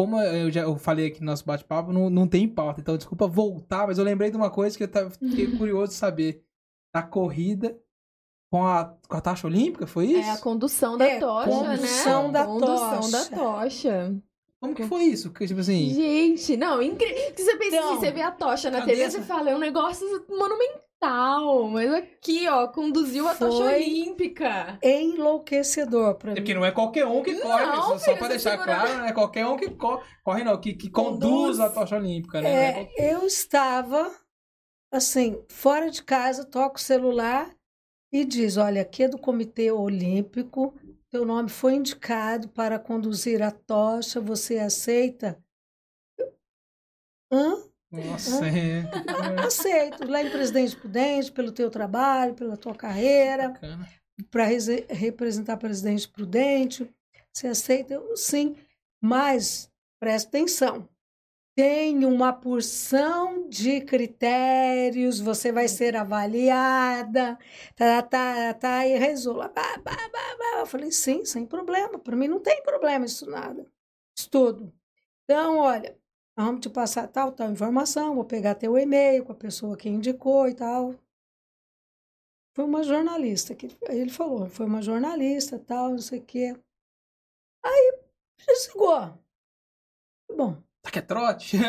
[0.00, 3.26] Como eu já eu falei aqui no nosso bate-papo, não, não tem pauta, então desculpa
[3.26, 6.42] voltar, mas eu lembrei de uma coisa que eu tava, fiquei curioso de saber.
[6.92, 7.78] Da corrida
[8.50, 10.28] com a, com a taxa olímpica, foi isso?
[10.28, 12.32] É a condução da É, tocha, condução né?
[12.32, 13.36] da condução da tocha.
[13.36, 14.22] tocha.
[14.60, 15.30] Como que foi isso?
[15.32, 15.94] Que, tipo assim.
[15.94, 17.32] Gente, não, incrível.
[17.36, 20.06] Você pensa Então, assim, você vê a tocha na TV, você fala, é um negócio
[20.28, 20.89] monumental.
[21.02, 24.78] Mas aqui, ó, conduziu a tocha olímpica.
[24.82, 26.40] enlouquecedor para É mim.
[26.40, 29.04] porque não é qualquer um que corre, Não, só, só pra deixar segura- claro, não
[29.06, 31.20] é qualquer um que corre, corre não, que, que conduz,
[31.56, 31.60] Conduz.
[31.60, 32.50] a tocha olímpica, né?
[32.50, 34.14] É É, eu estava
[34.92, 37.54] assim, fora de casa, toco o celular
[38.12, 40.74] e diz: Olha, aqui é do Comitê Olímpico,
[41.08, 45.42] teu nome foi indicado para conduzir a tocha, você aceita?
[47.32, 47.69] Hã?
[47.90, 48.84] Nossa, é.
[49.44, 50.08] Aceito.
[50.08, 53.52] Lá em Presidente Prudente, pelo teu trabalho, pela tua carreira,
[54.30, 54.44] para
[54.88, 56.88] representar Presidente Prudente.
[57.32, 57.94] Você aceita?
[57.94, 58.56] Eu, sim,
[59.00, 60.88] mas presta atenção.
[61.56, 67.36] Tem uma porção de critérios, você vai ser avaliada,
[67.74, 69.48] tá, tá, tá, e resolva.
[69.48, 70.60] Bah, bah, bah, bah.
[70.60, 71.98] Eu falei, sim, sem problema.
[71.98, 73.66] Para mim não tem problema isso nada.
[74.16, 74.72] Estudo.
[75.24, 75.99] Então, olha,
[76.46, 80.48] vamos te passar tal, tal informação, vou pegar teu e-mail com a pessoa que indicou
[80.48, 80.94] e tal.
[82.54, 86.54] Foi uma jornalista que aí ele falou, foi uma jornalista, tal, não sei o quê.
[87.64, 88.00] Aí
[88.46, 89.18] desligou.
[90.36, 91.56] Bom, Tá que é trote?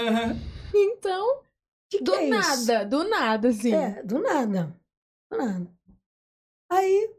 [0.73, 1.43] Então,
[1.89, 2.67] que do que é isso?
[2.67, 3.73] nada, do nada, assim.
[3.73, 4.73] É, do nada.
[5.29, 5.69] Do nada.
[6.71, 7.13] Aí,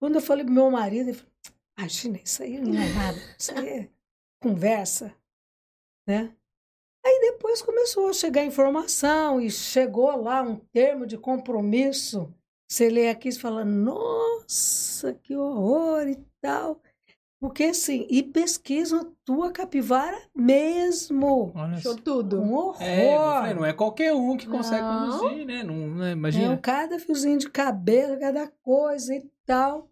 [0.00, 1.32] quando eu falei pro meu marido, ele falou,
[1.78, 3.90] imagina, isso aí não é nada, isso aí é
[4.42, 5.16] conversa,
[6.06, 6.32] né?
[7.04, 12.34] Aí depois começou a chegar informação e chegou lá um termo de compromisso.
[12.68, 16.80] Você lê aqui e fala, nossa, que horror e tal.
[17.38, 21.52] Porque assim, e pesquisam a tua capivara mesmo.
[21.54, 22.40] Olha tudo.
[22.40, 22.82] Um horror.
[22.82, 25.18] É, não é qualquer um que consegue Não.
[25.18, 25.62] conduzir, né?
[25.62, 26.08] Não, né?
[26.08, 26.56] É, Imagina.
[26.56, 29.88] cada fiozinho de cabelo, cada coisa e tal.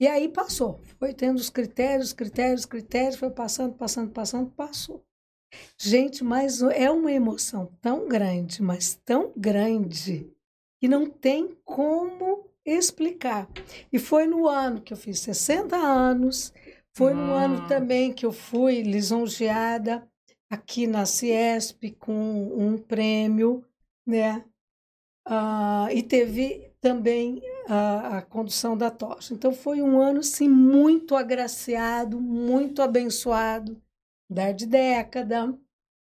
[0.00, 0.80] E aí passou.
[0.98, 5.04] Foi tendo os critérios, critérios, critérios, foi passando, passando, passando, passou.
[5.78, 10.30] Gente, mas é uma emoção tão grande, mas tão grande,
[10.78, 13.48] que não tem como explicar.
[13.92, 16.52] E foi no ano que eu fiz 60 anos,
[16.92, 20.08] foi no ano também que eu fui lisonjeada
[20.48, 23.64] aqui na Ciesp com um prêmio,
[24.06, 24.44] né?
[25.24, 29.32] Ah, e teve também a, a condução da tocha.
[29.32, 33.80] Então foi um ano assim, muito agraciado, muito abençoado,
[34.30, 35.52] dar de década,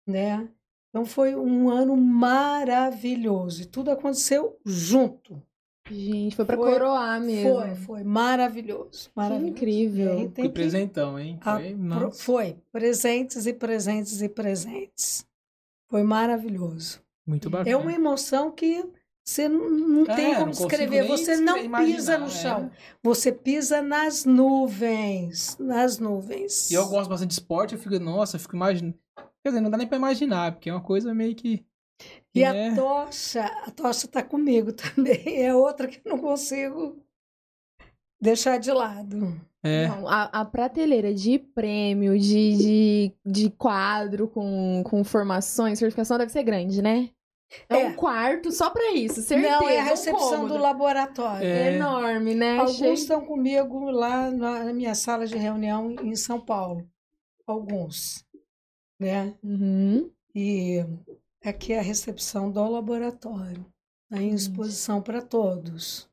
[0.07, 0.47] né?
[0.89, 5.41] Então foi um ano maravilhoso e tudo aconteceu junto.
[5.89, 7.51] Gente, foi pra Foi- coroar mesmo.
[7.59, 9.51] Foi, foi maravilhoso, maravilhoso.
[9.51, 10.11] incrível.
[10.13, 11.37] Aí Que tem que- presentão, hein?
[11.41, 15.25] a- Foi, pro- foi presentes e presentes e presentes.
[15.89, 17.01] Foi maravilhoso.
[17.27, 17.69] muito bacana.
[17.69, 18.85] É uma emoção que
[19.25, 20.99] você não, não É, tem não como consigo descrever.
[21.01, 22.29] nem Você não imaginar, pisa no é.
[22.29, 22.71] chão.
[23.01, 25.57] Você pisa nas nuvens.
[25.57, 26.69] Nas nuvens.
[26.69, 28.97] E eu gosto bastante de esporte, eu fico, nossa, eu fico imaginando.
[29.43, 31.57] Quer dizer, não dá nem pra imaginar, porque é uma coisa meio que.
[32.31, 32.75] que, E a né?
[32.75, 35.41] tocha, a tocha está comigo também.
[35.41, 36.97] É outra que eu não consigo
[38.21, 39.39] deixar de lado.
[39.61, 39.87] É.
[39.87, 46.31] Não, a, a prateleira de prêmio, de, de, de quadro com, com formações, certificação deve
[46.31, 47.09] ser grande, né?
[47.69, 47.87] É, É.
[47.87, 49.59] um quarto só pra isso, certeza.
[49.59, 50.53] não, é a um recepção cômodo.
[50.55, 51.45] do laboratório.
[51.47, 51.75] É.
[51.75, 52.57] Enorme, né?
[52.57, 56.87] Alguns estão comigo lá na minha sala de reunião em São Paulo.
[57.45, 58.25] Alguns.
[58.99, 59.33] Né?
[59.43, 60.09] Uhum.
[60.33, 60.83] E
[61.43, 63.65] aqui é a recepção do laboratório.
[64.05, 64.43] Está em Nossa.
[64.43, 66.07] exposição para todos.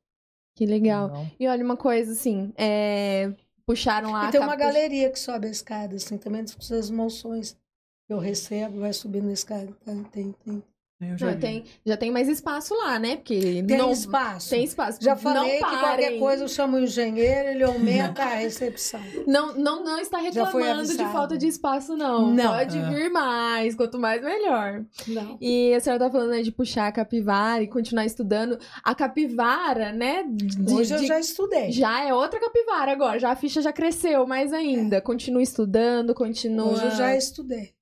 [0.54, 1.08] Que legal.
[1.08, 1.30] Não.
[1.38, 3.32] E olha uma coisa assim, é,
[3.64, 7.56] puxaram lá e a tem uma galeria que sobe a escada, assim, também das moções
[8.06, 9.72] que eu recebo, vai subindo a escada.
[9.84, 9.92] Tá?
[10.10, 10.62] Tem, tem.
[11.00, 13.16] Eu já Não, tem, já tem mais espaço lá, né?
[13.16, 14.50] Porque Tem não espaço.
[14.50, 14.98] tem espaço.
[15.00, 19.00] Já não falei que qualquer coisa eu chamo o engenheiro, ele aumenta a recepção.
[19.26, 22.30] Não, não, não está reclamando de falta de espaço, não.
[22.32, 22.52] Não.
[22.52, 22.88] Pode É.
[22.90, 24.84] vir mais, quanto mais melhor.
[25.06, 25.38] Não.
[25.40, 28.58] E a senhora tá falando né, de puxar a capivara e continuar estudando.
[28.84, 30.24] A capivara, né?
[30.28, 31.70] de- Hoje eu de- já estudei.
[31.72, 33.18] já é outra capivara agora.
[33.18, 35.00] Já a ficha já cresceu mais ainda.
[35.00, 36.72] Continua estudando, continua.
[36.72, 37.72] Hoje eu já estudei.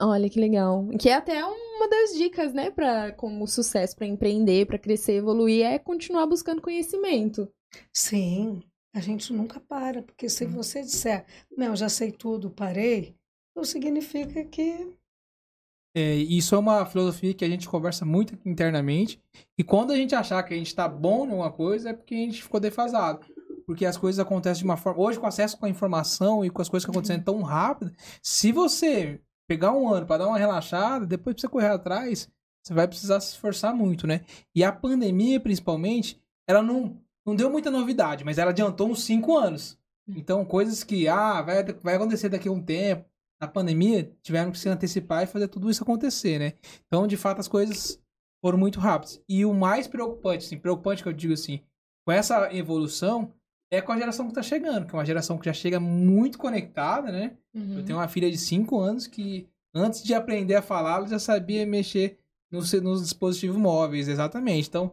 [0.00, 0.88] Olha que legal.
[0.98, 5.64] Que é até uma das dicas, né, para como sucesso, para empreender, para crescer, evoluir,
[5.64, 7.48] é continuar buscando conhecimento.
[7.94, 8.62] Sim,
[8.94, 11.24] a gente nunca para, porque se você disser,
[11.56, 13.14] não, eu já sei tudo, parei,
[13.50, 14.96] então significa que
[15.94, 19.20] É, isso é uma filosofia que a gente conversa muito aqui internamente.
[19.58, 22.14] E quando a gente achar que a gente tá bom em uma coisa, é porque
[22.14, 23.26] a gente ficou defasado.
[23.66, 25.02] Porque as coisas acontecem de uma forma.
[25.02, 27.92] Hoje, com acesso com a informação e com as coisas que acontecem tão rápido,
[28.22, 29.20] se você
[29.50, 32.30] pegar um ano para dar uma relaxada, depois pra você correr atrás,
[32.62, 34.20] você vai precisar se esforçar muito, né?
[34.54, 36.96] E a pandemia, principalmente, ela não,
[37.26, 39.76] não deu muita novidade, mas ela adiantou uns cinco anos.
[40.06, 43.04] Então, coisas que, ah, vai, vai acontecer daqui a um tempo,
[43.40, 46.52] na pandemia, tiveram que se antecipar e fazer tudo isso acontecer, né?
[46.86, 48.00] Então, de fato, as coisas
[48.40, 49.20] foram muito rápidas.
[49.28, 51.60] E o mais preocupante, assim, preocupante que eu digo assim,
[52.06, 53.34] com essa evolução,
[53.70, 56.38] é com a geração que tá chegando, que é uma geração que já chega muito
[56.38, 57.32] conectada, né?
[57.54, 61.18] Eu tenho uma filha de 5 anos que, antes de aprender a falar, ela já
[61.18, 62.18] sabia mexer
[62.50, 64.68] nos, nos dispositivos móveis, exatamente.
[64.68, 64.92] Então,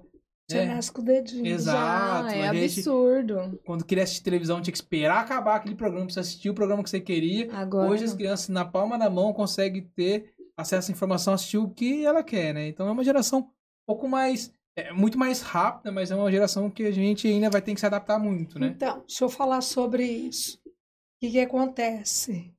[0.49, 0.65] já É.
[0.65, 1.45] nasce com o dedinho.
[1.45, 3.59] Exato, Já, é gente- absurdo.
[3.65, 6.83] quando queria assistir televisão, tinha que esperar acabar aquele programa pra você assistir o programa
[6.83, 7.51] que você queria.
[7.53, 7.89] Agora.
[7.89, 12.05] Hoje as crianças, na palma da mão, conseguem ter acesso à informação, assistir o que
[12.05, 12.67] ela quer, né?
[12.67, 13.47] Então é uma geração um
[13.85, 14.51] pouco mais.
[14.77, 17.79] É muito mais rápida, mas é uma geração que a gente ainda vai ter que
[17.79, 18.67] se adaptar muito, né?
[18.67, 20.61] Então, deixa eu falar sobre isso.
[20.67, 22.53] O que, que acontece?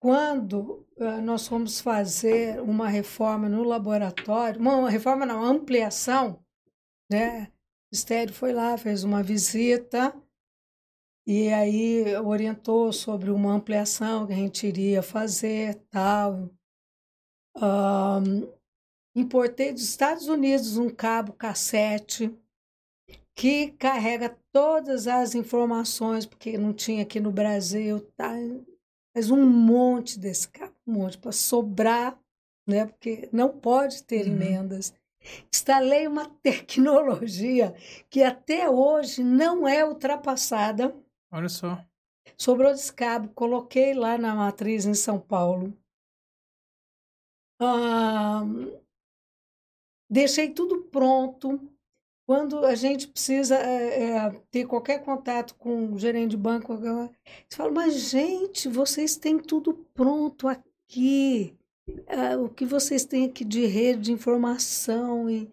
[0.00, 6.42] Quando eh, nós fomos fazer uma reforma no laboratório, uma, reforma não, uma ampliação,
[7.10, 7.42] né?
[7.42, 10.18] O Ministério foi lá, fez uma visita
[11.26, 16.48] e aí orientou sobre uma ampliação que a gente iria fazer, tal.
[17.54, 18.48] Ahn,
[19.14, 22.34] importei dos Estados Unidos um cabo cassete
[23.34, 28.32] que carrega todas as informações, porque não tinha aqui no Brasil, tá?
[29.14, 32.18] Mas um monte desse cabo, um monte, para sobrar,
[32.66, 32.86] né?
[32.86, 34.32] Porque não pode ter Uhum.
[34.32, 34.94] emendas.
[35.52, 37.74] Instalei uma tecnologia
[38.10, 40.94] que até hoje não é ultrapassada.
[41.30, 41.82] Olha só.
[42.36, 45.76] Sobrou desse cabo, coloquei lá na matriz em São Paulo.
[47.60, 48.70] Ahn,
[50.12, 51.60] deixei tudo pronto.
[52.24, 57.10] Quando a gente precisa é, é, ter qualquer contato com o gerente de banco, você
[57.56, 61.56] fala, mas gente, vocês têm tudo pronto aqui.
[62.06, 65.50] Ah, o que vocês têm aqui de rede de informação e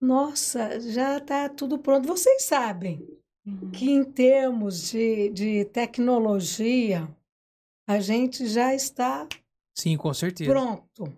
[0.00, 2.06] nossa, já está tudo pronto.
[2.06, 3.06] Vocês sabem
[3.46, 3.70] Uhum.
[3.72, 7.06] que em termos de, de tecnologia
[7.86, 9.28] a gente já está
[9.76, 10.50] Sim, com certeza.
[10.50, 11.12] pronto,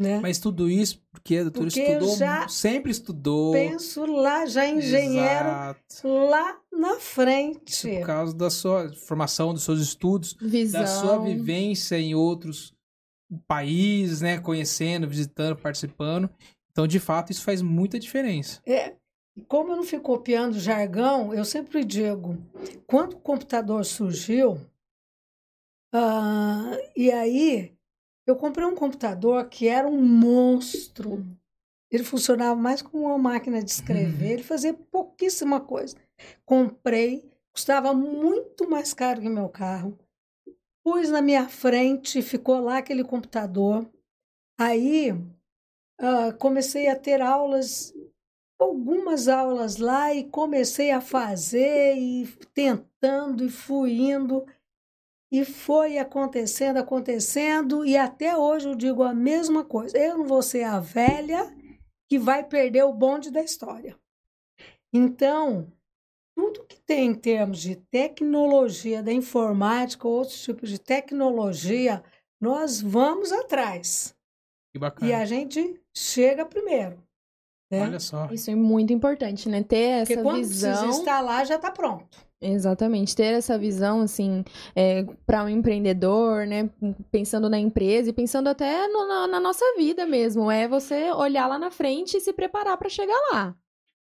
[0.00, 0.18] né?
[0.18, 3.52] Mas tudo isso porque a doutora Porque eu estudou, já sempre estudou.
[3.52, 6.08] Penso lá já engenheiro Exato.
[6.08, 7.98] lá na frente.
[7.98, 10.80] Por causa da sua formação, dos seus estudos, Visão.
[10.80, 12.72] da sua vivência em outros
[13.46, 14.38] países, né?
[14.38, 16.30] Conhecendo, visitando, participando.
[16.72, 18.62] Então, de fato, isso faz muita diferença.
[18.64, 18.94] É,
[19.46, 22.38] como eu não fico copiando jargão, eu sempre digo,
[22.86, 24.58] quando o computador surgiu,
[25.92, 27.74] ah, e aí
[28.26, 31.26] eu comprei um computador que era um monstro.
[31.90, 35.96] Ele funcionava mais como uma máquina de escrever, ele fazia pouquíssima coisa.
[36.44, 39.98] Comprei, custava muito mais caro que meu carro.
[40.84, 43.90] Pus na minha frente, ficou lá aquele computador.
[44.58, 45.12] Aí
[45.98, 47.92] ah, comecei a ter aulas
[48.58, 54.44] algumas aulas lá e comecei a fazer e tentando e fui indo
[55.32, 59.96] e foi acontecendo, acontecendo e até hoje eu digo a mesma coisa.
[59.96, 61.46] Eu não vou ser a velha
[62.08, 63.96] que vai perder o bonde da história.
[64.92, 65.72] Então,
[66.36, 72.02] tudo que tem em termos de tecnologia da informática, outros tipos de tecnologia,
[72.40, 74.16] nós vamos atrás.
[74.72, 75.08] Que bacana.
[75.10, 77.00] E a gente chega primeiro.
[77.70, 77.82] Né?
[77.82, 78.28] Olha só.
[78.32, 79.62] Isso é muito importante, né?
[79.62, 80.72] Ter Porque essa quando visão.
[80.72, 82.29] precisa instalar, já está pronto.
[82.42, 84.42] Exatamente, ter essa visão, assim,
[85.26, 86.70] para um empreendedor, né?
[87.10, 90.50] Pensando na empresa e pensando até no- na, na nossa vida mesmo.
[90.50, 93.54] É você olhar lá na frente e se preparar para chegar lá.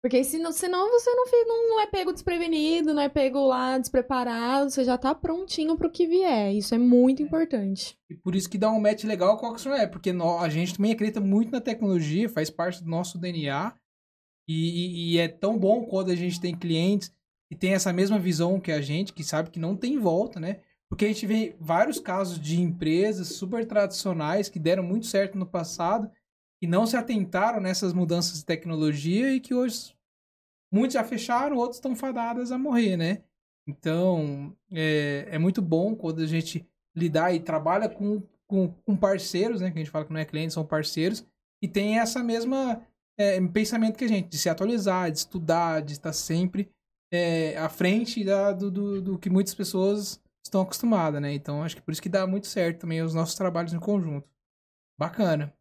[0.03, 4.70] Porque senão, senão você não, não, não é pego desprevenido, não é pego lá despreparado,
[4.70, 6.55] você já tá prontinho pro que vier.
[6.55, 7.99] Isso é muito importante.
[8.09, 10.49] E por isso que dá um match legal com a Oxford é, porque nó- a
[10.49, 13.74] gente também acredita muito na tecnologia, faz parte do nosso DNA.
[14.49, 17.12] E- e é tão bom quando a gente tem clientes
[17.51, 20.61] que tem essa mesma visão que a gente, que sabe que não tem volta, né?
[20.88, 25.44] Porque a gente vê vários casos de empresas super tradicionais que deram muito certo no
[25.44, 26.09] passado
[26.62, 29.96] e não se atentaram nessas mudanças de tecnologia e que hoje
[30.72, 33.24] muitos já fecharam, outros estão fadadas a morrer, né?
[33.66, 39.61] Então, é, é muito bom quando a gente lidar e trabalha com, com, com parceiros,
[39.61, 39.72] né?
[39.72, 41.26] Que a gente fala que não é cliente, são parceiros,
[41.61, 42.80] e tem essa mesma
[43.18, 46.70] é, pensamento que a gente, de se atualizar, de estudar, de estar sempre
[47.11, 51.32] é, à frente da, do, do, do que muitas pessoas estão acostumadas, né?
[51.34, 54.28] Então, acho que por isso que dá muito certo também os nossos trabalhos em conjunto.
[54.98, 55.54] Bacana.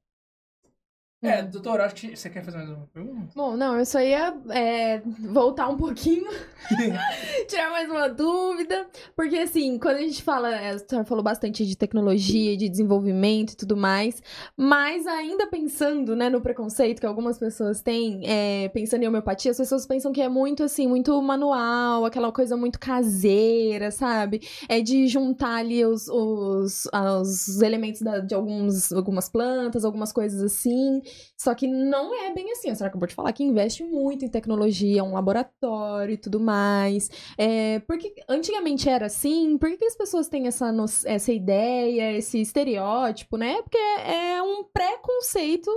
[1.21, 3.27] É, doutor, acho que você quer fazer mais uma pergunta?
[3.35, 6.25] Bom, não, eu só ia é, voltar um pouquinho,
[7.49, 11.65] tirar mais uma dúvida, porque assim, quando a gente fala, é, a senhora falou bastante
[11.65, 14.23] de tecnologia, de desenvolvimento e tudo mais,
[14.55, 19.57] mas ainda pensando, né, no preconceito que algumas pessoas têm, é, pensando em homeopatia, as
[19.57, 24.39] pessoas pensam que é muito assim, muito manual, aquela coisa muito caseira, sabe?
[24.69, 26.87] É de juntar ali os, os,
[27.21, 31.01] os elementos da- de alguns, algumas plantas, algumas coisas assim.
[31.37, 32.69] Só que não é bem assim.
[32.69, 37.09] A senhora acabou de falar que investe muito em tecnologia, um laboratório e tudo mais.
[37.37, 40.73] É, porque antigamente era assim, por que, as pessoas têm essa,
[41.05, 43.61] essa ideia, esse estereótipo, né?
[43.61, 45.71] Porque é um preconceito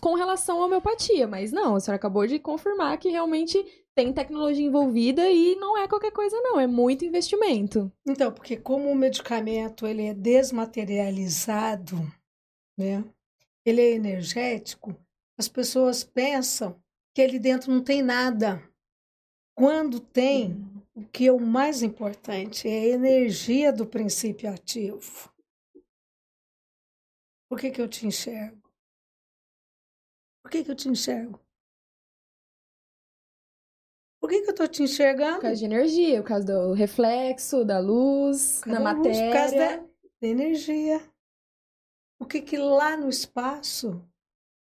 [0.00, 1.26] com relação à homeopatia.
[1.26, 5.86] Mas não, a senhora acabou de confirmar que realmente tem tecnologia envolvida e não é
[5.86, 6.58] qualquer coisa, não.
[6.58, 7.92] É muito investimento.
[8.06, 11.96] Então, porque como o medicamento ele é desmaterializado,
[12.76, 13.04] né?
[13.64, 14.96] Ele é energético,
[15.38, 16.80] as pessoas pensam
[17.14, 18.62] que ali dentro não tem nada.
[19.54, 25.32] Quando tem, o que é o mais importante é a energia do princípio ativo.
[27.48, 28.62] Por que, que eu te enxergo?
[30.42, 31.38] Por que, que eu te enxergo?
[34.20, 35.34] Por que, que eu estou te enxergando?
[35.34, 39.24] Por causa de energia, por causa do reflexo, da luz, da luz, matéria.
[39.26, 39.90] por causa
[40.20, 41.11] da energia.
[42.22, 44.00] Por que, que lá no espaço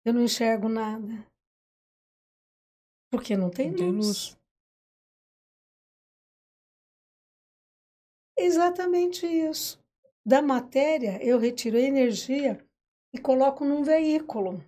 [0.03, 1.27] eu não enxergo nada?
[3.13, 4.07] Porque não tem, Não tem luz.
[4.07, 4.39] luz.
[8.35, 9.79] Exatamente isso.
[10.25, 12.67] Da matéria, eu retiro a energia
[13.13, 14.65] e coloco num veículo,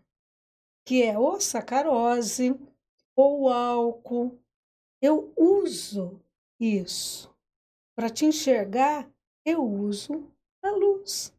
[0.86, 2.50] que é ou sacarose
[3.16, 4.38] ou álcool.
[5.00, 6.20] Eu uso
[6.60, 7.34] isso.
[7.96, 9.10] Para te enxergar,
[9.46, 10.30] eu uso
[10.62, 11.34] a luz.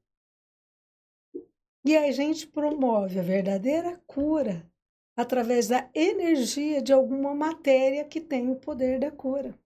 [1.86, 4.70] E a gente promove a verdadeira cura
[5.16, 9.58] através da energia de alguma matéria que tem o poder da cura.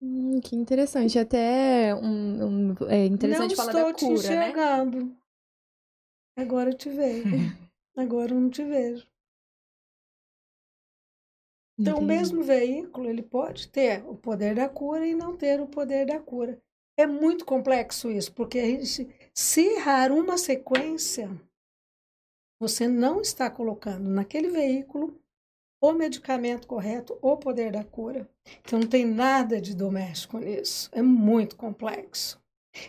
[0.00, 1.18] Hum, que interessante.
[1.18, 4.52] Até um, um- é interessante não falar estou da te cura, né?
[4.52, 5.16] enxergando.
[6.34, 7.28] Agora eu te vejo.
[7.94, 9.06] Agora eu não te vejo.
[11.80, 12.06] Então, o Entendi.
[12.06, 16.20] mesmo veículo, ele pode ter o poder da cura e não ter o poder da
[16.20, 16.62] cura.
[16.98, 21.30] É muito complexo isso, porque gente, se errar uma sequência,
[22.60, 25.16] você não está colocando naquele veículo
[25.80, 28.28] o medicamento correto, o poder da cura.
[28.60, 30.90] Então, não tem nada de doméstico nisso.
[30.92, 32.40] É muito complexo.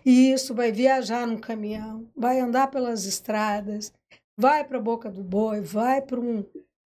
[0.05, 3.93] E isso vai viajar num caminhão, vai andar pelas estradas,
[4.37, 6.43] vai para a boca do boi, vai para um,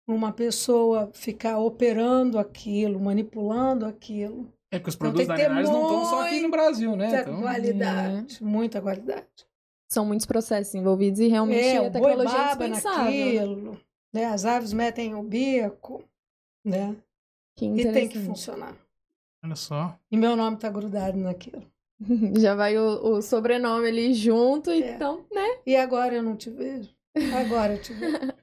[0.08, 4.52] uma pessoa ficar operando aquilo, manipulando aquilo.
[4.76, 7.06] É que os Então produtos tem da Arenales não estão só aqui no Brasil, né?
[7.08, 9.28] Muita Então, qualidade, muita qualidade.
[9.88, 12.82] São muitos processos envolvidos e realmente É, a tecnologia é né?
[12.84, 13.80] naquilo,
[14.12, 14.26] né?
[14.26, 16.04] As aves metem o bico,
[16.66, 16.96] né?
[17.56, 18.76] Que E tem que funcionar.
[19.44, 19.96] olha só.
[20.10, 21.64] E meu nome tá grudado naquilo.
[22.40, 24.96] Já vai o, o sobrenome ali junto, É.
[24.96, 25.58] então, né?
[25.68, 26.90] E agora eu não te vejo.
[27.40, 28.18] Agora eu te vejo.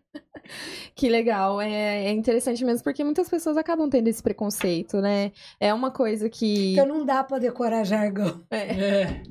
[0.94, 1.60] Que legal.
[1.60, 5.32] É, é interessante mesmo, porque muitas pessoas acabam tendo esse preconceito, né?
[5.58, 8.44] É uma coisa que Porque não dá para decorar jargão.
[8.50, 9.22] é, É,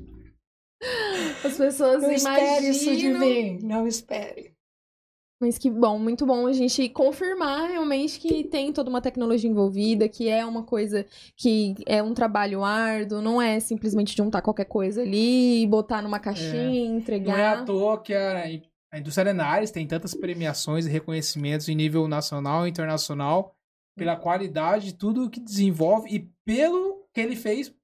[1.44, 3.20] as pessoas Não espere isso de imaginam.
[3.20, 3.58] mim.
[3.62, 4.52] Não espere.
[5.42, 10.06] Mas que bom, muito bom a gente confirmar realmente que tem toda uma tecnologia envolvida,
[10.06, 15.00] que é uma coisa que é um trabalho árduo, não é simplesmente juntar qualquer coisa
[15.00, 17.58] ali, botar numa caixinha, não é entregar.
[17.60, 18.44] à toa que a,
[18.92, 23.54] a indústria Arenales tem tantas premiações e reconhecimentos em nível nacional e internacional
[23.96, 27.74] pela qualidade de tudo que desenvolve e pelo que ele fez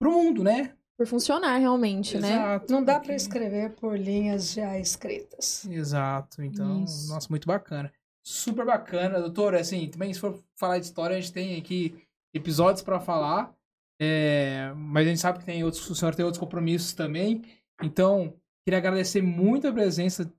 [0.00, 0.74] pro mundo, né?
[0.96, 2.32] Por funcionar realmente, né?
[2.32, 2.72] Exato.
[2.72, 5.64] Não dá porque- para escrever por linhas já escritas.
[5.66, 6.42] Exato.
[6.42, 7.08] Então, Isso.
[7.12, 7.92] nossa, muito bacana.
[8.26, 9.60] Super bacana, doutora.
[9.60, 11.96] Assim, também se for falar de história, a gente tem aqui
[12.34, 13.54] episódios para falar.
[14.00, 17.42] é, mas a gente sabe que tem outros, o senhor tem outros compromissos também.
[17.82, 18.32] Então,
[18.68, 20.32] queria agradecer muito a presença de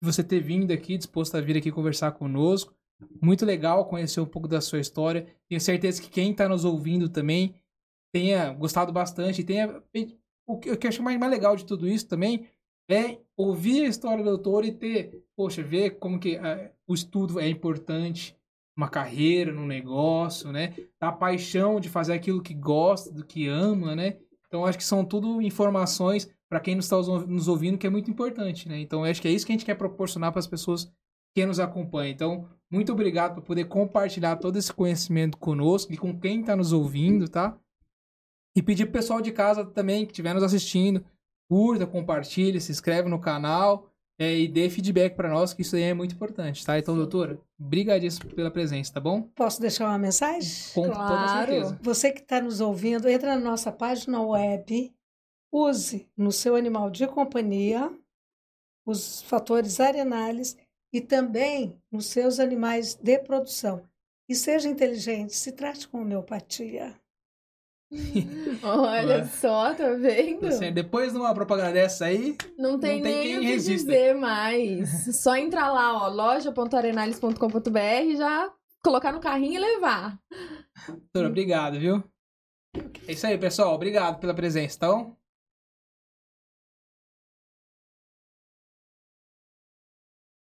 [0.00, 2.72] você ter vindo aqui, disposto a vir aqui conversar conosco.
[3.20, 5.26] Muito legal conhecer um pouco da sua história.
[5.48, 7.52] Tenho certeza que quem está nos ouvindo também
[8.12, 9.82] tenha gostado bastante tenha.
[10.46, 12.46] O que eu acho mais, legal de tudo isso também
[12.88, 17.40] é ouvir a história do autor e ter, poxa, ver como que ah, o estudo
[17.40, 18.36] é importante,
[18.76, 20.74] uma carreira, no negócio, né?
[21.00, 24.16] A paixão de fazer aquilo que gosta, do que ama, né?
[24.46, 28.10] Então acho que são tudo informações para quem nos está nos ouvindo que é muito
[28.10, 28.78] importante, né?
[28.80, 30.90] Então acho que é isso que a gente quer proporcionar para as pessoas
[31.34, 32.12] que nos acompanham.
[32.12, 36.72] Então, muito obrigado por poder compartilhar todo esse conhecimento conosco e com quem está nos
[36.72, 37.56] ouvindo, tá?
[38.56, 41.04] E pedir pro pessoal de casa também que estiver nos assistindo,
[41.48, 45.82] curta, compartilhe, se inscreve no canal é, e dê feedback para nós, que isso aí
[45.82, 46.78] é muito importante, tá?
[46.78, 49.22] Então, doutora, brigadíssimo pela presença, tá bom?
[49.34, 50.48] Posso deixar uma mensagem?
[50.72, 51.50] Com toda Claro.
[51.52, 51.78] certeza.
[51.82, 54.94] Você que está nos ouvindo, entra na nossa página web,
[55.56, 57.90] use no seu animal de companhia
[58.86, 60.56] os fatores arenales
[60.92, 63.82] e também nos seus animais de produção.
[64.28, 66.94] E seja inteligente, se trate com homeopatia.
[68.62, 69.24] Olha Ué.
[69.26, 70.46] só, tá vendo?
[70.46, 73.46] Assim, depois de uma propaganda dessa aí, Não tem, Não tem nem quem o que
[73.46, 73.92] resista.
[73.92, 74.88] dizer mais.
[75.22, 78.52] Só entrar lá, ó, loja.arenales.com.br e já
[78.82, 80.18] colocar no carrinho e levar.
[80.88, 82.02] doutora, obrigado, viu?
[83.06, 83.74] É isso aí, pessoal.
[83.74, 85.16] Obrigado pela presença, então.